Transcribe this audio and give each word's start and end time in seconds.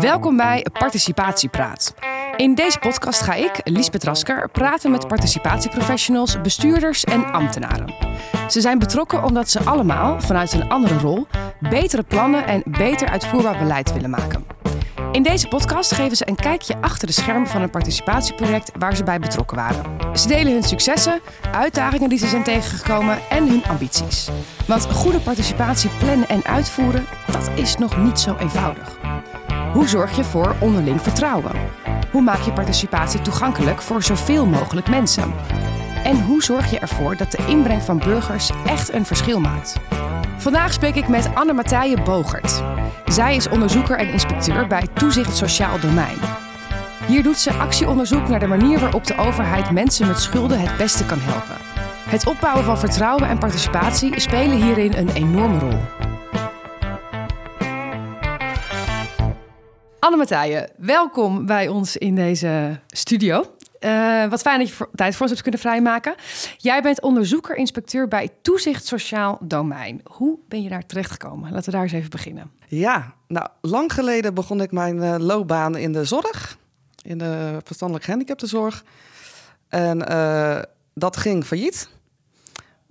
Welkom 0.00 0.36
bij 0.36 0.66
Participatiepraat. 0.72 1.94
In 2.36 2.54
deze 2.54 2.78
podcast 2.78 3.20
ga 3.20 3.34
ik, 3.34 3.60
Liesbeth 3.64 4.04
Rasker, 4.04 4.48
praten 4.48 4.90
met 4.90 5.08
participatieprofessionals, 5.08 6.40
bestuurders 6.40 7.04
en 7.04 7.32
ambtenaren. 7.32 7.94
Ze 8.48 8.60
zijn 8.60 8.78
betrokken 8.78 9.24
omdat 9.24 9.50
ze 9.50 9.60
allemaal, 9.60 10.20
vanuit 10.20 10.52
een 10.52 10.68
andere 10.68 10.98
rol, 10.98 11.26
betere 11.60 12.02
plannen 12.02 12.46
en 12.46 12.62
beter 12.66 13.08
uitvoerbaar 13.08 13.58
beleid 13.58 13.92
willen 13.92 14.10
maken. 14.10 14.46
In 15.12 15.22
deze 15.22 15.48
podcast 15.48 15.94
geven 15.94 16.16
ze 16.16 16.28
een 16.28 16.36
kijkje 16.36 16.76
achter 16.80 17.06
de 17.06 17.12
schermen 17.12 17.48
van 17.48 17.62
een 17.62 17.70
participatieproject 17.70 18.70
waar 18.78 18.96
ze 18.96 19.04
bij 19.04 19.18
betrokken 19.18 19.56
waren. 19.56 19.93
Ze 20.14 20.28
delen 20.28 20.52
hun 20.52 20.62
successen, 20.62 21.20
uitdagingen 21.52 22.08
die 22.08 22.18
ze 22.18 22.26
zijn 22.26 22.42
tegengekomen 22.42 23.18
en 23.30 23.48
hun 23.48 23.64
ambities. 23.64 24.28
Want 24.66 24.84
goede 24.84 25.20
participatie 25.20 25.90
plannen 25.98 26.28
en 26.28 26.44
uitvoeren, 26.44 27.06
dat 27.30 27.50
is 27.54 27.76
nog 27.76 27.96
niet 27.96 28.20
zo 28.20 28.36
eenvoudig. 28.40 28.98
Hoe 29.72 29.88
zorg 29.88 30.16
je 30.16 30.24
voor 30.24 30.56
onderling 30.60 31.02
vertrouwen? 31.02 31.52
Hoe 32.10 32.22
maak 32.22 32.40
je 32.40 32.52
participatie 32.52 33.22
toegankelijk 33.22 33.82
voor 33.82 34.02
zoveel 34.02 34.46
mogelijk 34.46 34.88
mensen? 34.88 35.34
En 36.04 36.22
hoe 36.22 36.42
zorg 36.42 36.70
je 36.70 36.78
ervoor 36.78 37.16
dat 37.16 37.30
de 37.30 37.44
inbreng 37.46 37.82
van 37.82 37.98
burgers 37.98 38.50
echt 38.66 38.92
een 38.92 39.06
verschil 39.06 39.40
maakt? 39.40 39.76
Vandaag 40.38 40.72
spreek 40.72 40.94
ik 40.94 41.08
met 41.08 41.34
Anne 41.34 41.52
Matthije 41.52 42.02
Bogert. 42.02 42.62
Zij 43.06 43.36
is 43.36 43.48
onderzoeker 43.48 43.98
en 43.98 44.08
inspecteur 44.08 44.66
bij 44.66 44.88
Toezicht 44.94 45.36
Sociaal 45.36 45.80
Domein. 45.80 46.43
Hier 47.08 47.22
doet 47.22 47.38
ze 47.38 47.52
actieonderzoek 47.52 48.28
naar 48.28 48.40
de 48.40 48.46
manier 48.46 48.80
waarop 48.80 49.06
de 49.06 49.16
overheid 49.16 49.70
mensen 49.70 50.06
met 50.06 50.18
schulden 50.18 50.60
het 50.60 50.76
beste 50.76 51.06
kan 51.06 51.18
helpen. 51.20 51.56
Het 52.10 52.26
opbouwen 52.26 52.64
van 52.64 52.78
vertrouwen 52.78 53.28
en 53.28 53.38
participatie 53.38 54.20
spelen 54.20 54.62
hierin 54.62 54.92
een 54.94 55.08
enorme 55.08 55.58
rol. 55.58 55.78
Anne 59.98 60.16
Matthije, 60.16 60.68
welkom 60.76 61.46
bij 61.46 61.68
ons 61.68 61.96
in 61.96 62.14
deze 62.14 62.80
studio. 62.86 63.44
Uh, 63.80 64.26
wat 64.26 64.40
fijn 64.40 64.58
dat 64.58 64.68
je 64.68 64.88
tijd 64.94 65.12
voor 65.12 65.20
ons 65.20 65.30
hebt 65.30 65.42
kunnen 65.42 65.60
vrijmaken. 65.60 66.14
Jij 66.56 66.82
bent 66.82 67.02
onderzoeker-inspecteur 67.02 68.08
bij 68.08 68.28
Toezicht 68.42 68.86
Sociaal 68.86 69.38
Domein. 69.40 70.00
Hoe 70.04 70.38
ben 70.48 70.62
je 70.62 70.68
daar 70.68 70.86
terechtgekomen? 70.86 71.52
Laten 71.52 71.64
we 71.64 71.70
daar 71.70 71.82
eens 71.82 71.92
even 71.92 72.10
beginnen. 72.10 72.50
Ja, 72.66 73.14
nou, 73.28 73.48
lang 73.60 73.92
geleden 73.92 74.34
begon 74.34 74.60
ik 74.60 74.72
mijn 74.72 74.96
uh, 74.96 75.14
loopbaan 75.18 75.76
in 75.76 75.92
de 75.92 76.04
zorg, 76.04 76.56
in 77.04 77.18
de 77.18 77.60
verstandelijk 77.64 78.04
gehandicaptenzorg. 78.04 78.84
En 79.68 80.10
uh, 80.12 80.58
dat 80.94 81.16
ging 81.16 81.44
failliet. 81.44 81.88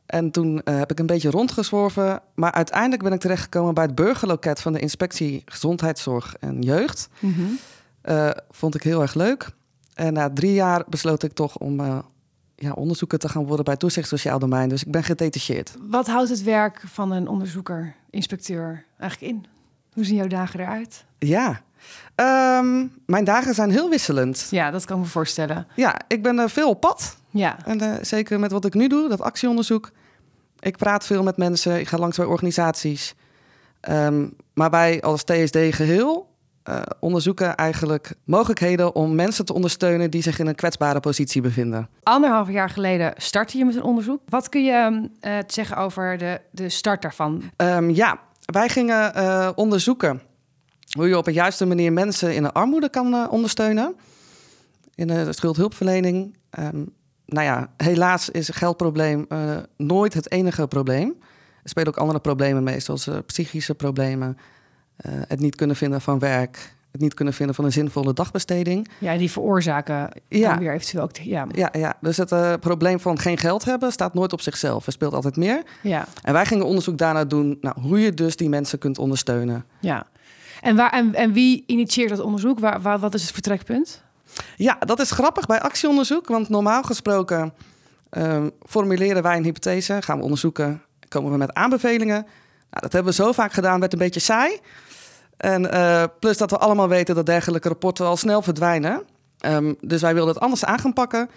En 0.06 0.32
toen 0.32 0.62
heb 0.64 0.92
ik 0.92 1.00
een 1.00 1.06
beetje 1.06 1.30
rondgezworven. 1.30 2.22
Maar 2.36 2.52
uiteindelijk 2.52 3.04
ben 3.04 3.14
ik 3.14 3.20
terechtgekomen 3.20 3.74
bij 3.74 3.84
het 3.84 3.96
burgerloket 3.96 4.62
van 4.62 4.74
de 4.74 4.80
Inspectie 4.80 5.42
Gezondheidszorg 5.46 6.36
en 6.40 6.62
Jeugd. 6.62 7.10
Mm 7.20 7.34
-hmm. 7.34 7.60
vond 8.50 8.76
ik 8.76 8.84
heel 8.84 9.02
erg 9.02 9.14
leuk. 9.14 9.50
En 9.94 10.14
na 10.14 10.30
drie 10.34 10.54
jaar 10.54 10.84
besloot 10.88 11.24
ik 11.24 11.34
toch 11.34 11.58
om 11.58 11.80
uh, 11.80 11.98
ja, 12.56 12.72
onderzoeker 12.72 13.20
te 13.20 13.30
gaan 13.30 13.46
worden 13.46 13.66
bij 13.66 13.78
Toezicht 13.78 14.08
Sociaal 14.08 14.40
Domein. 14.40 14.70
Dus 14.70 14.84
ik 14.84 14.92
ben 14.92 15.04
gedetacheerd. 15.04 15.76
Wat 15.90 16.08
houdt 16.08 16.30
het 16.30 16.44
werk 16.44 16.82
van 16.86 17.12
een 17.12 17.28
onderzoeker, 17.28 17.96
inspecteur 18.10 18.86
eigenlijk 18.98 19.34
in? 19.34 19.46
Hoe 19.94 20.06
zien 20.06 20.16
jouw 20.16 20.28
dagen 20.28 20.60
eruit? 20.60 21.06
Ja, 21.20 21.62
um, 22.16 22.92
mijn 23.06 23.24
dagen 23.24 23.54
zijn 23.54 23.72
heel 23.72 23.90
wisselend. 23.90 24.48
Ja, 24.50 24.72
dat 24.72 24.86
kan 24.86 24.98
ik 24.98 25.04
me 25.04 25.10
voorstellen. 25.10 25.68
Ja, 25.76 26.00
ik 26.08 26.24
ben 26.24 26.36
uh, 26.36 26.48
veel 26.48 26.70
op 26.70 26.80
pad. 26.80 27.18
Ja. 27.30 27.58
En 27.66 27.84
uh, 27.84 27.94
zeker 28.02 28.40
met 28.40 28.52
wat 28.52 28.66
ik 28.66 28.74
nu 28.74 28.88
doe, 28.88 29.10
dat 29.10 29.22
actieonderzoek. 29.22 29.92
Ik 30.60 30.78
praat 30.78 31.06
veel 31.06 31.24
met 31.24 31.38
mensen, 31.38 31.80
ik 31.80 31.88
ga 31.88 31.98
langs 31.98 32.18
bij 32.18 32.26
organisaties. 32.26 33.16
Um, 33.90 34.36
maar 34.54 34.70
wij 34.70 35.02
als 35.02 35.24
TSD 35.24 35.58
geheel 35.70 36.32
uh, 36.70 36.82
onderzoeken 37.00 37.56
eigenlijk 37.56 38.14
mogelijkheden 38.24 38.96
om 38.96 39.16
mensen 39.16 39.46
te 39.46 39.54
ondersteunen 39.54 40.12
die 40.12 40.22
zich 40.22 40.40
in 40.40 40.48
een 40.48 40.56
kwetsbare 40.56 41.00
positie 41.00 41.42
bevinden. 41.42 41.90
Anderhalf 42.04 42.50
jaar 42.50 42.70
geleden 42.70 43.14
startte 43.18 43.58
je 43.58 43.66
met 43.66 43.76
een 43.76 43.84
onderzoek. 43.84 44.22
Wat 44.30 44.50
kun 44.50 44.64
je 44.64 45.10
uh, 45.22 45.38
zeggen 45.48 45.78
over 45.78 46.18
de, 46.18 46.42
de 46.52 46.70
start 46.70 47.02
daarvan? 47.02 47.44
Um, 47.58 47.90
ja, 47.90 48.20
wij 48.46 48.70
gingen 48.70 49.58
onderzoeken 49.58 50.22
hoe 50.98 51.08
je 51.08 51.18
op 51.18 51.28
een 51.28 51.34
juiste 51.34 51.66
manier 51.66 51.94
mensen 51.94 52.36
in 52.36 52.44
de 52.44 52.54
armoede 52.54 52.90
kan 52.90 53.30
ondersteunen. 53.30 53.96
In 54.96 55.08
de 55.08 55.34
schuldhulpverlening. 55.34 56.36
Um, 56.60 56.94
nou 57.26 57.46
ja, 57.46 57.70
helaas 57.78 58.30
is 58.30 58.48
het 58.48 58.56
geldprobleem 58.56 59.28
nooit 59.78 60.14
het 60.14 60.32
enige 60.32 60.68
probleem. 60.68 61.16
Er 61.64 61.70
spelen 61.70 61.88
ook 61.88 61.98
andere 61.98 62.20
problemen 62.20 62.64
mee, 62.64 62.80
zoals 62.80 63.10
psychische 63.26 63.76
problemen. 63.76 64.38
Het 65.06 65.40
niet 65.40 65.56
kunnen 65.56 65.76
vinden 65.76 66.02
van 66.02 66.20
werk, 66.20 66.76
het 66.92 67.02
niet 67.02 67.14
kunnen 67.14 67.34
vinden 67.34 67.56
van 67.56 67.66
een 67.66 67.72
zinvolle 67.72 68.14
dagbesteding. 68.14 68.90
Ja, 68.98 69.18
die 69.18 69.32
veroorzaken 69.32 70.10
ja. 70.28 70.58
weer 70.58 70.74
eventueel 70.74 71.04
ook. 71.04 71.18
Ja, 71.18 71.48
ja, 71.52 71.70
ja. 71.72 71.98
dus 72.02 72.18
het 72.18 72.60
probleem 72.60 73.00
van 73.00 73.20
geen 73.20 73.38
geld 73.38 73.66
hebben 73.66 73.92
staat 73.92 74.14
nooit 74.14 74.34
op 74.34 74.42
zichzelf. 74.42 74.86
Er 74.86 74.92
speelt 74.92 75.14
altijd 75.14 75.36
meer. 75.36 75.64
Ja. 75.82 76.08
En 76.22 76.34
wij 76.34 76.46
gingen 76.46 76.66
onderzoek 76.66 76.98
daarna 76.98 77.26
doen 77.26 77.58
nou, 77.62 77.82
hoe 77.82 78.00
je 78.00 78.14
dus 78.14 78.36
die 78.36 78.50
mensen 78.50 78.80
kunt 78.80 78.98
ondersteunen. 78.98 79.66
Ja. 79.80 80.06
En, 80.64 80.76
waar, 80.76 80.92
en, 80.92 81.16
en 81.16 81.34
wie 81.34 81.64
initieert 81.68 82.10
dat 82.10 82.20
onderzoek? 82.20 82.60
Waar, 82.60 82.82
waar, 82.82 83.00
wat 83.00 83.14
is 83.14 83.22
het 83.22 83.32
vertrekpunt? 83.32 84.04
Ja, 84.56 84.78
dat 84.80 85.00
is 85.00 85.12
grappig 85.12 85.46
bij 85.46 85.62
actieonderzoek. 85.62 86.28
Want 86.28 86.50
normaal 86.50 86.84
gesproken 86.84 87.54
um, 88.12 88.52
formuleren 88.66 89.24
wij 89.24 89.38
een 89.38 89.44
hypothese, 89.44 90.02
gaan 90.02 90.18
we 90.18 90.24
onderzoeken, 90.24 90.82
komen 91.08 91.32
we 91.32 91.38
met 91.38 91.54
aanbevelingen. 91.54 92.22
Nou, 92.70 92.82
dat 92.82 92.94
hebben 92.94 93.14
we 93.16 93.24
zo 93.24 93.32
vaak 93.32 93.54
gedaan, 93.54 93.80
werd 93.80 93.94
een 93.94 94.00
beetje 94.00 94.20
saai. 94.20 94.60
En 95.38 95.64
uh, 95.64 96.04
plus 96.20 96.38
dat 96.38 96.52
we 96.52 96.58
allemaal 96.58 96.88
weten 96.88 97.16
dat 97.16 97.26
dergelijke 97.26 97.68
rapporten 97.68 98.06
al 98.06 98.18
snel 98.18 98.42
verdwijnen. 98.42 99.04
Um, 99.46 99.76
dus 99.82 100.02
wij 100.02 100.14
wilden 100.14 100.34
het 100.34 100.44
anders 100.44 100.66
aan 100.66 100.80
gaan 100.80 100.94
pakken. 100.94 101.30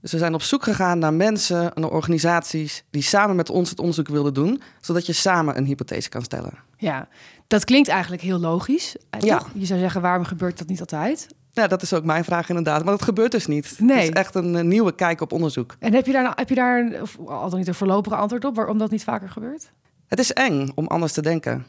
Dus 0.00 0.12
we 0.12 0.18
zijn 0.18 0.34
op 0.34 0.42
zoek 0.42 0.62
gegaan 0.62 0.98
naar 0.98 1.14
mensen 1.14 1.74
en 1.74 1.84
organisaties 1.84 2.84
die 2.90 3.02
samen 3.02 3.36
met 3.36 3.50
ons 3.50 3.70
het 3.70 3.78
onderzoek 3.78 4.08
wilden 4.08 4.34
doen, 4.34 4.62
zodat 4.80 5.06
je 5.06 5.12
samen 5.12 5.56
een 5.56 5.64
hypothese 5.64 6.08
kan 6.08 6.22
stellen. 6.22 6.52
Ja, 6.76 7.08
dat 7.46 7.64
klinkt 7.64 7.88
eigenlijk 7.88 8.22
heel 8.22 8.38
logisch. 8.38 8.96
Ja. 9.18 9.42
Je 9.54 9.66
zou 9.66 9.80
zeggen, 9.80 10.00
waarom 10.00 10.24
gebeurt 10.24 10.58
dat 10.58 10.68
niet 10.68 10.80
altijd? 10.80 11.26
Ja, 11.50 11.66
dat 11.66 11.82
is 11.82 11.92
ook 11.92 12.04
mijn 12.04 12.24
vraag 12.24 12.48
inderdaad. 12.48 12.84
Maar 12.84 12.92
dat 12.92 13.02
gebeurt 13.02 13.32
dus 13.32 13.46
niet. 13.46 13.74
Nee. 13.78 13.96
Het 13.96 14.08
is 14.08 14.10
echt 14.10 14.34
een, 14.34 14.54
een 14.54 14.68
nieuwe 14.68 14.94
kijk 14.94 15.20
op 15.20 15.32
onderzoek. 15.32 15.76
En 15.78 15.94
heb 15.94 16.06
je 16.06 16.12
daar, 16.12 16.32
heb 16.34 16.48
je 16.48 16.54
daar 16.54 17.02
of, 17.02 17.18
al 17.26 17.50
dan 17.50 17.58
niet 17.58 17.68
een 17.68 17.74
voorlopige 17.74 18.16
antwoord 18.16 18.44
op 18.44 18.56
waarom 18.56 18.78
dat 18.78 18.90
niet 18.90 19.04
vaker 19.04 19.28
gebeurt? 19.28 19.72
Het 20.06 20.18
is 20.18 20.32
eng 20.32 20.72
om 20.74 20.86
anders 20.86 21.12
te 21.12 21.22
denken. 21.22 21.66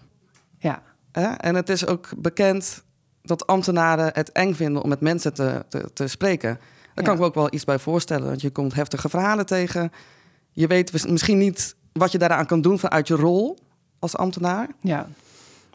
Ja. 0.58 0.81
En 1.38 1.56
het 1.56 1.69
is 1.69 1.88
ook 1.88 2.09
bekend 2.18 2.84
dat 3.22 3.47
ambtenaren 3.47 4.09
het 4.14 4.31
eng 4.31 4.53
vinden 4.53 4.81
om 4.81 4.90
met 4.90 5.00
mensen 5.02 5.34
te, 5.34 5.66
te, 5.69 5.90
te 5.94 6.08
spreken. 6.08 6.50
Daar 6.50 6.59
ja. 6.96 7.02
kan 7.02 7.14
ik 7.14 7.19
me 7.19 7.25
ook 7.25 7.35
wel 7.35 7.53
iets 7.53 7.64
bij 7.64 7.80
voorstellen. 7.80 8.28
Want 8.28 8.41
je 8.41 8.50
komt 8.50 8.74
heftige 8.74 9.09
verhalen 9.09 9.46
tegen. 9.46 9.91
Je 10.52 10.68
weet 10.68 11.08
misschien 11.09 11.38
niet 11.38 11.75
wat 11.91 12.12
je 12.12 12.18
daaraan 12.18 12.46
kan 12.46 12.62
doen 12.62 12.80
vanuit 12.80 13.08
je 13.08 13.16
rol 13.16 13.58
als 14.00 14.18
ambtenaar. 14.18 14.68
Ja. 14.81 15.08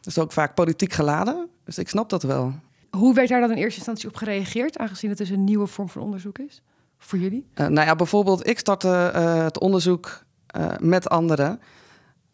Dat 0.01 0.07
is 0.07 0.19
ook 0.19 0.33
vaak 0.33 0.55
politiek 0.55 0.93
geladen. 0.93 1.49
Dus 1.65 1.79
ik 1.79 1.89
snap 1.89 2.09
dat 2.09 2.23
wel. 2.23 2.55
Hoe 2.91 3.15
werd 3.15 3.29
daar 3.29 3.41
dan 3.41 3.51
in 3.51 3.57
eerste 3.57 3.79
instantie 3.79 4.09
op 4.09 4.17
gereageerd, 4.17 4.79
aangezien 4.79 5.11
het 5.11 5.19
dus 5.19 5.31
een 5.31 5.45
nieuwe 5.45 5.67
vorm 5.67 5.89
van 5.89 6.03
onderzoek 6.03 6.39
is 6.39 6.63
voor 6.99 7.19
jullie? 7.19 7.47
Uh, 7.55 7.67
nou 7.67 7.87
ja, 7.87 7.97
bijvoorbeeld, 7.97 8.47
ik 8.47 8.59
startte 8.59 9.13
uh, 9.15 9.43
het 9.43 9.59
onderzoek 9.59 10.23
uh, 10.57 10.67
met 10.79 11.09
anderen. 11.09 11.61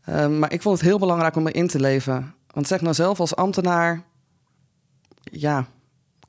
Uh, 0.09 0.29
maar 0.29 0.53
ik 0.53 0.63
vond 0.63 0.79
het 0.79 0.89
heel 0.89 0.99
belangrijk 0.99 1.37
om 1.37 1.47
erin 1.47 1.69
te 1.69 1.81
leven. 1.81 2.35
Want 2.47 2.67
zeg 2.67 2.81
nou 2.81 2.95
zelf, 2.95 3.21
als 3.21 3.37
ambtenaar, 3.37 4.03
ja, 5.23 5.67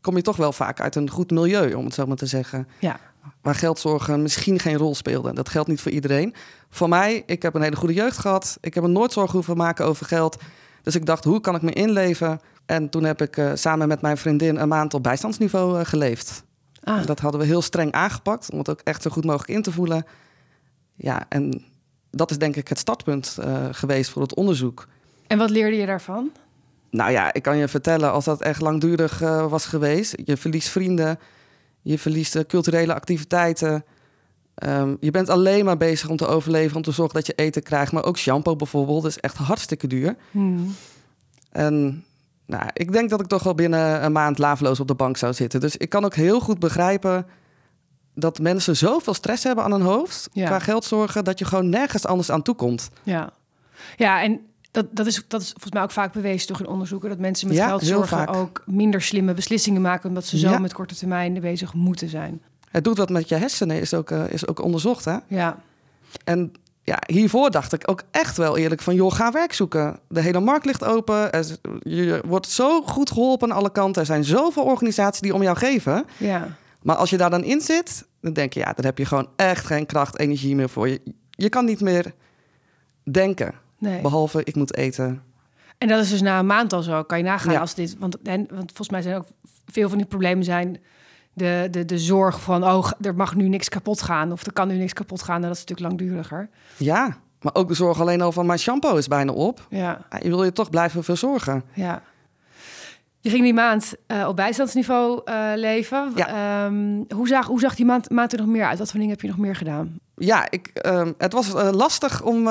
kom 0.02 0.16
je 0.16 0.22
toch 0.22 0.36
wel 0.36 0.52
vaak 0.52 0.80
uit 0.81 0.96
een 0.96 1.09
goed 1.09 1.31
milieu, 1.31 1.74
om 1.74 1.86
het 1.86 1.94
zo 1.94 2.06
maar 2.06 2.18
te 2.18 2.26
zeggen. 2.26 2.68
Ja. 2.80 3.00
Waar 3.42 3.56
geldzorgen 3.56 4.22
misschien 4.22 4.59
geen 4.59 4.78
rol 4.78 4.96
speelde. 4.96 5.34
Dat 5.34 5.50
geldt 5.50 5.70
niet 5.70 5.81
voor 5.81 5.92
iedereen. 5.92 6.34
Voor 6.70 6.90
mij, 6.90 7.24
ik 7.26 7.42
heb 7.42 7.56
een 7.56 7.62
hele 7.62 7.76
goede 7.76 7.94
jeugd 7.94 8.18
gehad. 8.18 8.58
Ik 8.62 8.74
heb 8.74 8.84
me 8.84 8.90
nooit 8.90 9.12
zorgen 9.12 9.34
hoeven 9.34 9.58
maken 9.58 9.86
over 9.86 10.06
geld. 10.06 10.38
Dus 10.87 10.95
ik 10.95 11.05
dacht, 11.05 11.23
hoe 11.23 11.41
kan 11.41 11.55
ik 11.55 11.61
me 11.61 11.73
inleven? 11.73 12.39
En 12.66 12.89
toen 12.89 13.03
heb 13.03 13.22
ik 13.22 13.37
uh, 13.37 13.51
samen 13.53 13.87
met 13.87 14.01
mijn 14.01 14.17
vriendin 14.17 14.57
een 14.57 14.67
maand 14.67 14.93
op 14.93 15.03
bijstandsniveau 15.03 15.79
uh, 15.79 15.85
geleefd. 15.85 16.43
Ah. 16.84 17.05
Dat 17.05 17.19
hadden 17.19 17.41
we 17.41 17.47
heel 17.47 17.61
streng 17.61 17.91
aangepakt, 17.91 18.51
om 18.51 18.57
het 18.57 18.69
ook 18.69 18.81
echt 18.84 19.01
zo 19.01 19.09
goed 19.09 19.25
mogelijk 19.25 19.49
in 19.49 19.61
te 19.61 19.72
voelen. 19.72 20.05
Ja, 20.95 21.25
en 21.29 21.66
dat 22.11 22.31
is 22.31 22.37
denk 22.37 22.55
ik 22.55 22.67
het 22.67 22.79
startpunt 22.79 23.37
uh, 23.39 23.66
geweest 23.72 24.09
voor 24.09 24.22
het 24.22 24.34
onderzoek. 24.34 24.87
En 25.28 25.37
wat 25.37 25.49
leerde 25.49 25.75
je 25.75 25.85
daarvan? 25.85 26.31
Nou 26.89 27.11
ja, 27.11 27.34
ik 27.34 27.43
kan 27.43 27.57
je 27.57 27.67
vertellen, 27.67 28.11
als 28.11 28.25
dat 28.25 28.41
echt 28.41 28.61
langdurig 28.61 29.19
was 29.49 29.66
geweest, 29.66 30.16
je 30.23 30.37
verliest 30.37 30.69
vrienden, 30.69 31.19
je 31.81 31.99
verliest 31.99 32.45
culturele 32.45 32.93
activiteiten. 32.93 33.85
Um, 34.66 34.98
je 35.00 35.12
bent 35.12 35.30
alleen 35.30 35.66
maar 35.66 35.78
bezig 35.78 36.09
om 36.09 36.18
te 36.18 36.28
overleven, 36.28 36.76
om 36.76 36.82
te 36.82 36.92
zorgen 36.92 37.16
dat 37.16 37.26
je 37.28 37.34
eten 37.34 37.64
krijgt. 37.64 37.92
Maar 37.92 38.04
ook 38.06 38.18
shampoo 38.18 38.56
bijvoorbeeld, 38.56 39.06
is 39.06 39.18
echt 39.20 39.36
hartstikke 39.38 39.88
duur. 39.88 40.16
Hmm. 40.32 40.76
En 41.52 42.04
nou, 42.46 42.64
ik 42.74 42.92
denk 42.92 43.09
dat 43.09 43.20
ik 43.22 43.28
toch 43.28 43.44
wel 43.44 43.56
binnen 43.56 44.04
een 44.04 44.12
maand 44.12 44.38
laafloos 44.38 44.80
op 44.80 44.88
de 44.88 44.96
bank 44.96 45.18
zou 45.18 45.34
zitten. 45.34 45.59
Dus 45.59 45.78
ik 45.78 45.90
kan 45.90 46.06
ook 46.06 46.16
heel 46.16 46.40
goed 46.40 46.59
begrijpen 46.59 47.26
dat 48.16 48.40
mensen 48.40 48.76
zoveel 48.76 49.14
stress 49.14 49.44
hebben 49.44 49.64
aan 49.64 49.72
hun 49.72 49.82
hoofd 49.82 50.30
Ja. 50.34 50.46
qua 50.48 50.59
geldzorgen, 50.59 51.24
dat 51.24 51.40
je 51.40 51.46
gewoon 51.46 51.70
nergens 51.70 52.06
anders 52.06 52.32
aan 52.32 52.42
toe 52.42 52.56
komt. 52.56 52.90
Ja. 53.04 53.30
Ja, 53.96 54.22
en 54.24 54.40
dat, 54.72 54.86
dat, 54.92 55.06
is, 55.06 55.24
dat 55.28 55.42
is 55.42 55.50
volgens 55.50 55.74
mij 55.74 55.82
ook 55.84 55.92
vaak 55.92 56.14
bewezen 56.14 56.48
door 56.48 56.59
in 56.59 56.68
onderzoeken... 56.68 57.09
dat 57.09 57.20
mensen 57.20 57.48
met 57.48 57.58
Ja, 57.58 57.68
geld 57.68 57.82
heel 57.82 57.90
zorgen 57.90 58.18
vaak. 58.18 58.36
ook 58.36 58.64
minder 58.66 59.02
slimme 59.02 59.34
beslissingen 59.34 59.82
maken... 59.82 60.09
omdat 60.09 60.26
ze 60.26 60.38
zo 60.38 60.50
Ja. 60.50 60.58
met 60.59 60.74
korte 60.74 60.96
termijn 60.96 61.40
bezig 61.42 61.74
moeten 61.74 62.09
zijn. 62.09 62.42
Het 62.72 62.84
doet 62.84 62.97
wat 62.97 63.09
met 63.09 63.29
je 63.29 63.35
hersenen, 63.35 63.79
is 63.79 63.93
ook, 63.93 64.11
eh, 64.11 64.29
is 64.29 64.47
ook 64.47 64.61
onderzocht. 64.64 65.05
Hè? 65.05 65.17
Ja, 65.28 65.58
En 66.23 66.52
ja, 66.84 66.97
hiervoor 67.08 67.52
dacht 67.52 67.73
ik 67.73 67.84
ook 67.85 68.03
echt 68.11 68.37
wel 68.37 68.58
eerlijk 68.58 68.81
van... 68.81 68.96
joh, 68.96 69.11
ga 69.11 69.31
werk 69.31 69.53
zoeken. 69.53 69.99
De 70.08 70.22
hele 70.22 70.40
markt 70.40 70.66
ligt 70.66 70.84
open. 70.84 71.31
Er 71.31 71.46
je 71.84 72.22
wordt 72.25 72.49
zo 72.49 72.81
goed 72.81 73.11
geholpen 73.11 73.52
aan 73.52 73.58
alle 73.58 73.72
kanten. 73.72 74.02
Er 74.02 74.08
zijn 74.08 74.23
zoveel 74.23 74.64
organisaties 74.64 75.22
die 75.22 75.34
om 75.34 75.43
jou 75.43 75.58
geven. 75.58 76.05
ja. 76.17 76.47
Maar 76.81 76.96
als 76.96 77.09
je 77.09 77.17
daar 77.17 77.29
dan 77.29 77.43
in 77.43 77.61
zit, 77.61 78.08
dan 78.22 78.34
denk 78.34 78.53
je... 78.53 78.59
ja, 78.59 78.73
dan 78.73 78.85
heb 78.85 78.97
je 78.97 79.05
gewoon 79.05 79.28
echt 79.35 79.66
geen 79.66 79.85
kracht, 79.85 80.20
energie 80.20 80.55
meer 80.55 80.70
voor 80.70 80.87
je. 80.90 81.02
Je 81.29 81.49
kan 81.49 81.66
niet 81.66 81.81
meer 81.81 82.13
denken. 83.11 83.53
Nee. 83.78 84.02
Behalve, 84.02 84.43
ik 84.43 84.55
moet 84.55 84.75
eten. 84.75 85.23
En 85.78 85.87
dat 85.87 86.03
is 86.03 86.09
dus 86.09 86.22
na 86.22 86.40
een 86.40 86.46
maand 86.46 86.73
al 86.73 86.81
zo. 86.81 87.03
Kan 87.03 87.17
je 87.17 87.23
nagaan 87.23 87.53
Ja. 87.53 87.59
als 87.59 87.73
dit... 87.73 87.96
Want, 87.99 88.22
en, 88.22 88.47
want 88.49 88.66
volgens 88.67 88.90
mij 88.90 89.02
zijn 89.02 89.16
ook 89.16 89.25
veel 89.66 89.90
van 89.90 89.97
die 89.97 90.08
problemen 90.08 90.43
zijn... 90.43 90.79
De, 91.37 91.67
de, 91.72 91.85
de 91.85 91.97
zorg 91.97 92.41
van, 92.41 92.63
oh, 92.63 92.89
er 93.01 93.16
mag 93.16 93.35
nu 93.35 93.47
niks 93.47 93.69
kapot 93.69 94.01
gaan... 94.01 94.31
of 94.31 94.45
er 94.45 94.53
kan 94.53 94.67
nu 94.67 94.78
niks 94.78 94.93
kapot 94.93 95.22
gaan. 95.22 95.35
En 95.35 95.41
dat 95.41 95.55
is 95.55 95.66
natuurlijk 95.66 95.87
langduriger. 95.89 96.49
Ja, 96.78 97.17
maar 97.41 97.55
ook 97.55 97.67
de 97.67 97.73
zorg 97.73 98.01
alleen 98.01 98.22
al 98.22 98.31
van 98.31 98.45
mijn 98.45 98.59
shampoo 98.59 98.95
is 98.95 99.07
bijna 99.07 99.31
op. 99.31 99.67
Ja, 99.69 99.99
Je 100.19 100.29
wil 100.29 100.43
je 100.43 100.51
toch 100.51 100.69
blijven 100.69 101.03
verzorgen. 101.03 101.63
ja. 101.73 102.01
Je 103.22 103.29
ging 103.29 103.43
die 103.43 103.53
maand 103.53 103.93
eh, 104.07 104.28
op 104.28 104.35
bijstandsniveau 104.35 105.22
eh, 105.25 105.51
leven. 105.55 106.11
Ja. 106.16 106.28
Ehm, 106.66 107.03
hoe, 107.16 107.28
zag, 107.28 107.45
hoe 107.45 107.59
zag 107.59 107.75
die 107.75 107.85
maand, 107.85 108.09
maand 108.09 108.31
er 108.34 108.39
nog 108.39 108.47
meer 108.47 108.66
uit? 108.66 108.79
Wat 108.79 108.87
voor 108.89 108.99
dingen 108.99 109.13
heb 109.13 109.22
je 109.22 109.28
nog 109.28 109.37
meer 109.37 109.55
gedaan? 109.55 109.99
Ja, 110.16 110.47
ik, 110.49 110.67
ehm, 110.67 111.11
het 111.17 111.34
was 111.34 111.53
eh, 111.53 111.69
lastig 111.72 112.23
om 112.23 112.47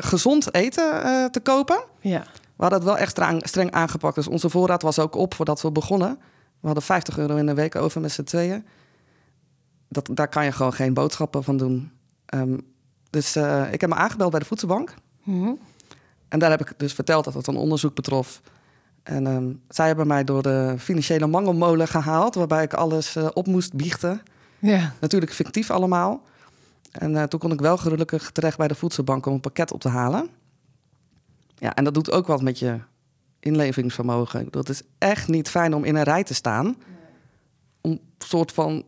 gezond 0.00 0.54
eten 0.54 0.92
te 1.30 1.40
kopen. 1.42 1.82
Ja, 2.00 2.22
We 2.56 2.66
hadden 2.66 2.78
het 2.78 2.88
wel 2.88 2.98
echt 2.98 3.10
streng, 3.10 3.46
streng 3.46 3.70
aangepakt. 3.72 4.14
Dus 4.14 4.28
onze 4.28 4.50
voorraad 4.50 4.82
was 4.82 4.98
ook 4.98 5.14
op 5.14 5.34
voordat 5.34 5.62
we 5.62 5.70
begonnen. 5.72 6.18
We 6.60 6.66
hadden 6.66 6.82
50 6.82 7.18
euro 7.18 7.36
in 7.36 7.46
de 7.46 7.54
week 7.54 7.76
over 7.76 8.00
met 8.00 8.12
z'n 8.12 8.22
tweeën. 8.22 8.64
Dat, 9.88 10.08
daar 10.12 10.28
kan 10.28 10.44
je 10.44 10.52
gewoon 10.52 10.72
geen 10.72 10.94
boodschappen 10.94 11.44
van 11.44 11.56
doen. 11.56 11.92
Ehm, 12.26 12.58
dus 13.10 13.36
eh, 13.36 13.72
ik 13.72 13.80
heb 13.80 13.90
me 13.90 13.96
aangebeld 13.96 14.30
bij 14.30 14.40
de 14.40 14.46
voedselbank. 14.46 14.94
Mhm. 15.22 15.52
En 16.28 16.38
daar 16.38 16.50
heb 16.50 16.60
ik 16.60 16.72
dus 16.76 16.92
verteld 16.92 17.24
dat 17.24 17.34
het 17.34 17.46
een 17.46 17.56
onderzoek 17.56 17.94
betrof. 17.94 18.40
En 19.02 19.26
ehm, 19.26 19.52
zij 19.68 19.86
hebben 19.86 20.06
mij 20.06 20.24
door 20.24 20.42
de 20.42 20.74
financiële 20.78 21.26
mangelmolen 21.26 21.88
gehaald... 21.88 22.34
waarbij 22.34 22.62
ik 22.62 22.74
alles 22.74 23.16
eh, 23.16 23.28
op 23.32 23.46
moest 23.46 23.74
biechten. 23.74 24.22
ja. 24.58 24.94
Natuurlijk 25.00 25.32
fictief 25.32 25.70
allemaal. 25.70 26.22
En 26.90 27.16
eh, 27.16 27.22
toen 27.22 27.40
kon 27.40 27.52
ik 27.52 27.60
wel 27.60 27.76
gelukkig 27.76 28.30
terecht 28.30 28.58
bij 28.58 28.68
de 28.68 28.74
voedselbank 28.74 29.26
om 29.26 29.32
een 29.32 29.40
pakket 29.40 29.72
op 29.72 29.80
te 29.80 29.88
halen. 29.88 30.28
Ja, 31.54 31.74
en 31.74 31.84
dat 31.84 31.94
doet 31.94 32.12
ook 32.12 32.26
wat 32.26 32.42
met 32.42 32.58
je 32.58 32.78
inlevingsvermogen. 33.40 34.48
Het 34.50 34.68
is 34.68 34.82
echt 34.98 35.28
niet 35.28 35.48
fijn 35.48 35.74
om 35.74 35.84
in 35.84 35.96
een 35.96 36.02
rij 36.02 36.24
te 36.24 36.34
staan. 36.34 36.76
Om 37.80 37.90
een 37.90 38.00
soort 38.18 38.52
van 38.52 38.84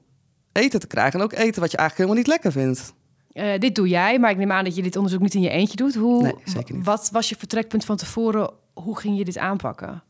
eten 0.53 0.81
te 0.81 0.87
krijgen. 0.87 1.19
En 1.19 1.25
ook 1.25 1.33
eten 1.33 1.61
wat 1.61 1.71
je 1.71 1.77
eigenlijk 1.77 1.97
helemaal 1.97 2.17
niet 2.17 2.27
lekker 2.27 2.53
vindt. 2.53 2.95
Eh, 3.33 3.59
dit 3.59 3.75
doe 3.75 3.89
jij, 3.89 4.19
maar 4.19 4.31
ik 4.31 4.37
neem 4.37 4.53
aan 4.53 4.65
dat 4.65 4.77
je 4.77 4.83
dit 4.83 4.97
onderzoek 4.97 5.21
niet 5.21 5.35
in 5.35 5.41
je 5.41 5.49
eentje 5.49 5.77
doet. 5.77 5.95
Hoe, 5.95 6.23
Nee, 6.23 6.35
zeker 6.45 6.75
niet. 6.75 6.85
Wat 6.85 7.09
was 7.13 7.29
je 7.29 7.37
vertrekpunt 7.37 7.85
van 7.85 7.97
tevoren? 7.97 8.51
Hoe 8.73 8.99
ging 8.99 9.19
je 9.19 9.25
dit 9.25 9.39
aanpakken? 9.39 10.03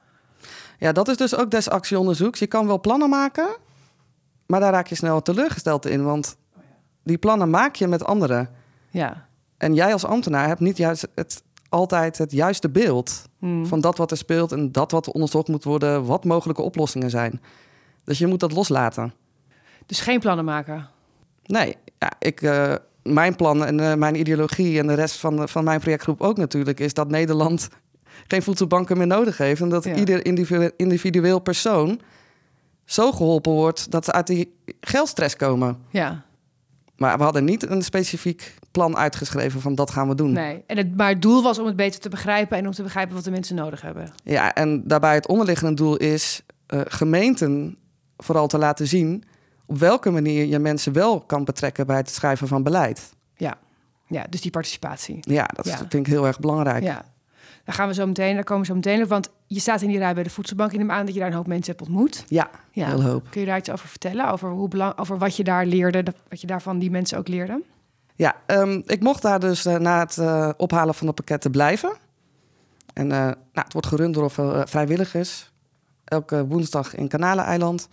Ja, 0.79 0.93
dat 0.93 1.09
is 1.09 1.17
dus 1.17 1.37
ook 1.37 1.51
des 1.51 1.69
actieonderzoeks. 1.69 2.39
Je 2.39 2.47
kan 2.47 2.67
wel 2.67 2.81
plannen 2.81 3.09
maken, 3.09 3.57
maar 4.47 4.61
daar 4.61 4.73
raak 4.73 4.87
je 4.87 4.95
snel 4.95 5.23
teleurgesteld 5.23 5.87
in. 5.87 6.05
Want 6.05 6.37
die 7.03 7.19
plannen 7.19 7.51
maak 7.51 7.75
je 7.75 7.87
met 7.87 8.05
anderen. 8.05 8.51
Ja. 8.91 9.27
En 9.57 9.75
jij 9.75 9.93
als 9.93 10.05
ambtenaar 10.05 10.47
hebt 10.47 10.61
niet 10.61 10.77
juist 10.77 11.09
het, 11.15 11.43
altijd 11.69 12.19
het 12.19 12.33
juiste 12.33 12.69
beeld 12.69 13.29
Hmm. 13.43 13.67
van 13.67 13.81
dat 13.81 13.97
wat 13.97 14.11
er 14.11 14.17
speelt 14.17 14.53
en 14.53 14.73
dat 14.73 14.91
wat 14.91 15.13
onderzocht 15.13 15.49
moet 15.49 15.65
worden, 15.65 16.05
wat 16.05 16.25
mogelijke 16.25 16.63
oplossingen 16.63 17.11
zijn. 17.11 17.41
Dus 18.05 18.19
je 18.19 18.27
moet 18.27 18.41
dat 18.41 18.53
loslaten. 18.53 19.13
Dus 19.87 20.01
geen 20.01 20.21
plannen 20.21 20.45
maken. 20.45 20.89
Nee, 21.45 21.77
ja, 21.99 22.13
ik, 22.19 22.43
eh, 22.43 22.75
mijn 23.03 23.37
plan 23.37 23.65
en 23.65 23.81
eh, 23.81 23.95
mijn 23.95 24.19
ideologie 24.19 24.79
en 24.79 24.87
de 24.87 24.95
rest 24.95 25.17
van, 25.17 25.49
van 25.49 25.65
mijn 25.65 25.81
projectgroep 25.81 26.21
ook 26.21 26.37
natuurlijk 26.37 26.81
is 26.81 26.95
dat 26.95 27.09
Nederland 27.09 27.69
geen 28.29 28.43
voedselbanken 28.43 28.99
meer 28.99 29.07
nodig 29.07 29.39
heeft 29.39 29.61
en 29.61 29.69
dat 29.69 29.85
Ja. 29.85 29.95
ieder 29.95 30.25
individu- 30.27 30.71
individueel 30.77 31.39
persoon 31.39 32.01
zo 32.85 33.13
geholpen 33.13 33.53
wordt 33.53 33.91
dat 33.91 34.05
ze 34.05 34.13
uit 34.13 34.27
die 34.27 34.55
geldstress 34.81 35.37
komen. 35.37 35.79
Ja, 35.91 36.25
Maar 36.97 37.17
we 37.19 37.23
hadden 37.25 37.45
niet 37.45 37.71
een 37.71 37.83
specifiek 37.83 38.55
plan 38.71 38.97
uitgeschreven 38.97 39.61
van 39.61 39.75
dat 39.75 39.91
gaan 39.91 40.09
we 40.09 40.15
doen. 40.15 40.33
nee. 40.33 40.63
En 40.67 40.77
het, 40.77 40.97
maar 40.97 41.09
het 41.09 41.23
doel 41.23 41.43
was 41.43 41.59
om 41.59 41.67
het 41.67 41.77
beter 41.77 42.01
te 42.01 42.09
begrijpen 42.09 42.59
en 42.59 42.67
om 42.67 42.73
te 42.73 42.83
begrijpen 42.83 43.15
wat 43.15 43.25
de 43.25 43.31
mensen 43.31 43.55
nodig 43.57 43.81
hebben. 43.81 44.13
Ja, 44.25 44.55
en 44.55 44.89
daarbij 44.89 45.15
het 45.15 45.27
onderliggende 45.29 45.75
doel 45.75 45.97
is 45.97 46.43
eh, 46.67 46.81
gemeenten 46.85 47.77
vooral 48.17 48.47
te 48.47 48.59
laten 48.59 48.87
zien 48.87 49.25
op 49.67 49.79
welke 49.79 50.11
manier 50.11 50.45
je 50.47 50.59
mensen 50.59 50.93
wel 50.93 51.21
kan 51.21 51.45
betrekken 51.45 51.87
bij 51.87 51.97
het 51.97 52.11
schrijven 52.11 52.49
van 52.49 52.63
beleid. 52.63 53.13
Ja, 53.37 53.59
ja 54.07 54.27
dus 54.31 54.41
die 54.41 54.51
participatie. 54.51 55.19
Ja, 55.21 55.47
dat 55.55 55.67
Ja. 55.67 55.77
vind 55.77 55.95
ik 55.95 56.07
heel 56.07 56.27
erg 56.27 56.41
belangrijk. 56.41 56.83
Ja. 56.83 57.05
Daar 57.73 57.81
gaan 57.81 57.91
we 57.91 58.01
zo 58.01 58.07
meteen, 58.07 58.35
daar 58.35 58.45
komen 58.45 58.63
we 58.63 58.69
zo 58.69 58.75
meteen 58.75 59.03
op. 59.03 59.09
Want 59.09 59.31
je 59.47 59.61
staat 59.61 59.83
in 59.83 59.89
die 59.89 59.99
rij 59.99 60.15
bij 60.15 60.23
de 60.23 60.31
voedselbank. 60.31 60.73
Ik 60.73 60.79
neem 60.79 60.91
aan 60.91 61.05
dat 61.05 61.15
je 61.15 61.21
daar 61.21 61.29
een 61.29 61.35
hoop 61.37 61.47
mensen 61.47 61.75
hebt 61.77 61.89
ontmoet. 61.89 62.25
Ja, 62.29 62.51
Ja. 62.73 62.87
heel 62.87 63.03
hoop. 63.03 63.27
Kun 63.31 63.41
je 63.41 63.47
daar 63.47 63.59
iets 63.59 63.71
over 63.71 63.89
vertellen? 63.89 64.31
Over, 64.31 64.51
hoe 64.51 64.69
belang, 64.69 64.99
over 64.99 65.19
wat 65.19 65.37
je 65.37 65.45
daar 65.45 65.67
leerde, 65.67 66.05
wat 66.29 66.41
je 66.41 66.47
daarvan 66.47 66.79
die 66.79 66.91
mensen 66.91 67.19
ook 67.19 67.29
leerden? 67.29 67.65
Ja, 68.15 68.35
ehm, 68.47 68.81
ik 68.87 69.01
mocht 69.01 69.23
daar 69.23 69.41
dus 69.41 69.65
eh, 69.65 69.77
na 69.77 69.99
het 69.99 70.19
eh, 70.19 70.51
ophalen 70.57 70.95
van 70.95 71.07
de 71.07 71.13
pakketten 71.13 71.51
blijven. 71.51 71.93
En 72.93 73.13
eh, 73.13 73.19
nou, 73.19 73.35
het 73.53 73.73
wordt 73.73 73.89
gerund 73.89 74.15
door 74.15 74.31
vrijwilligers. 74.69 75.53
Elke 76.05 76.47
woensdag 76.47 76.95
in 76.95 77.09
Kanaleneiland. 77.09 77.89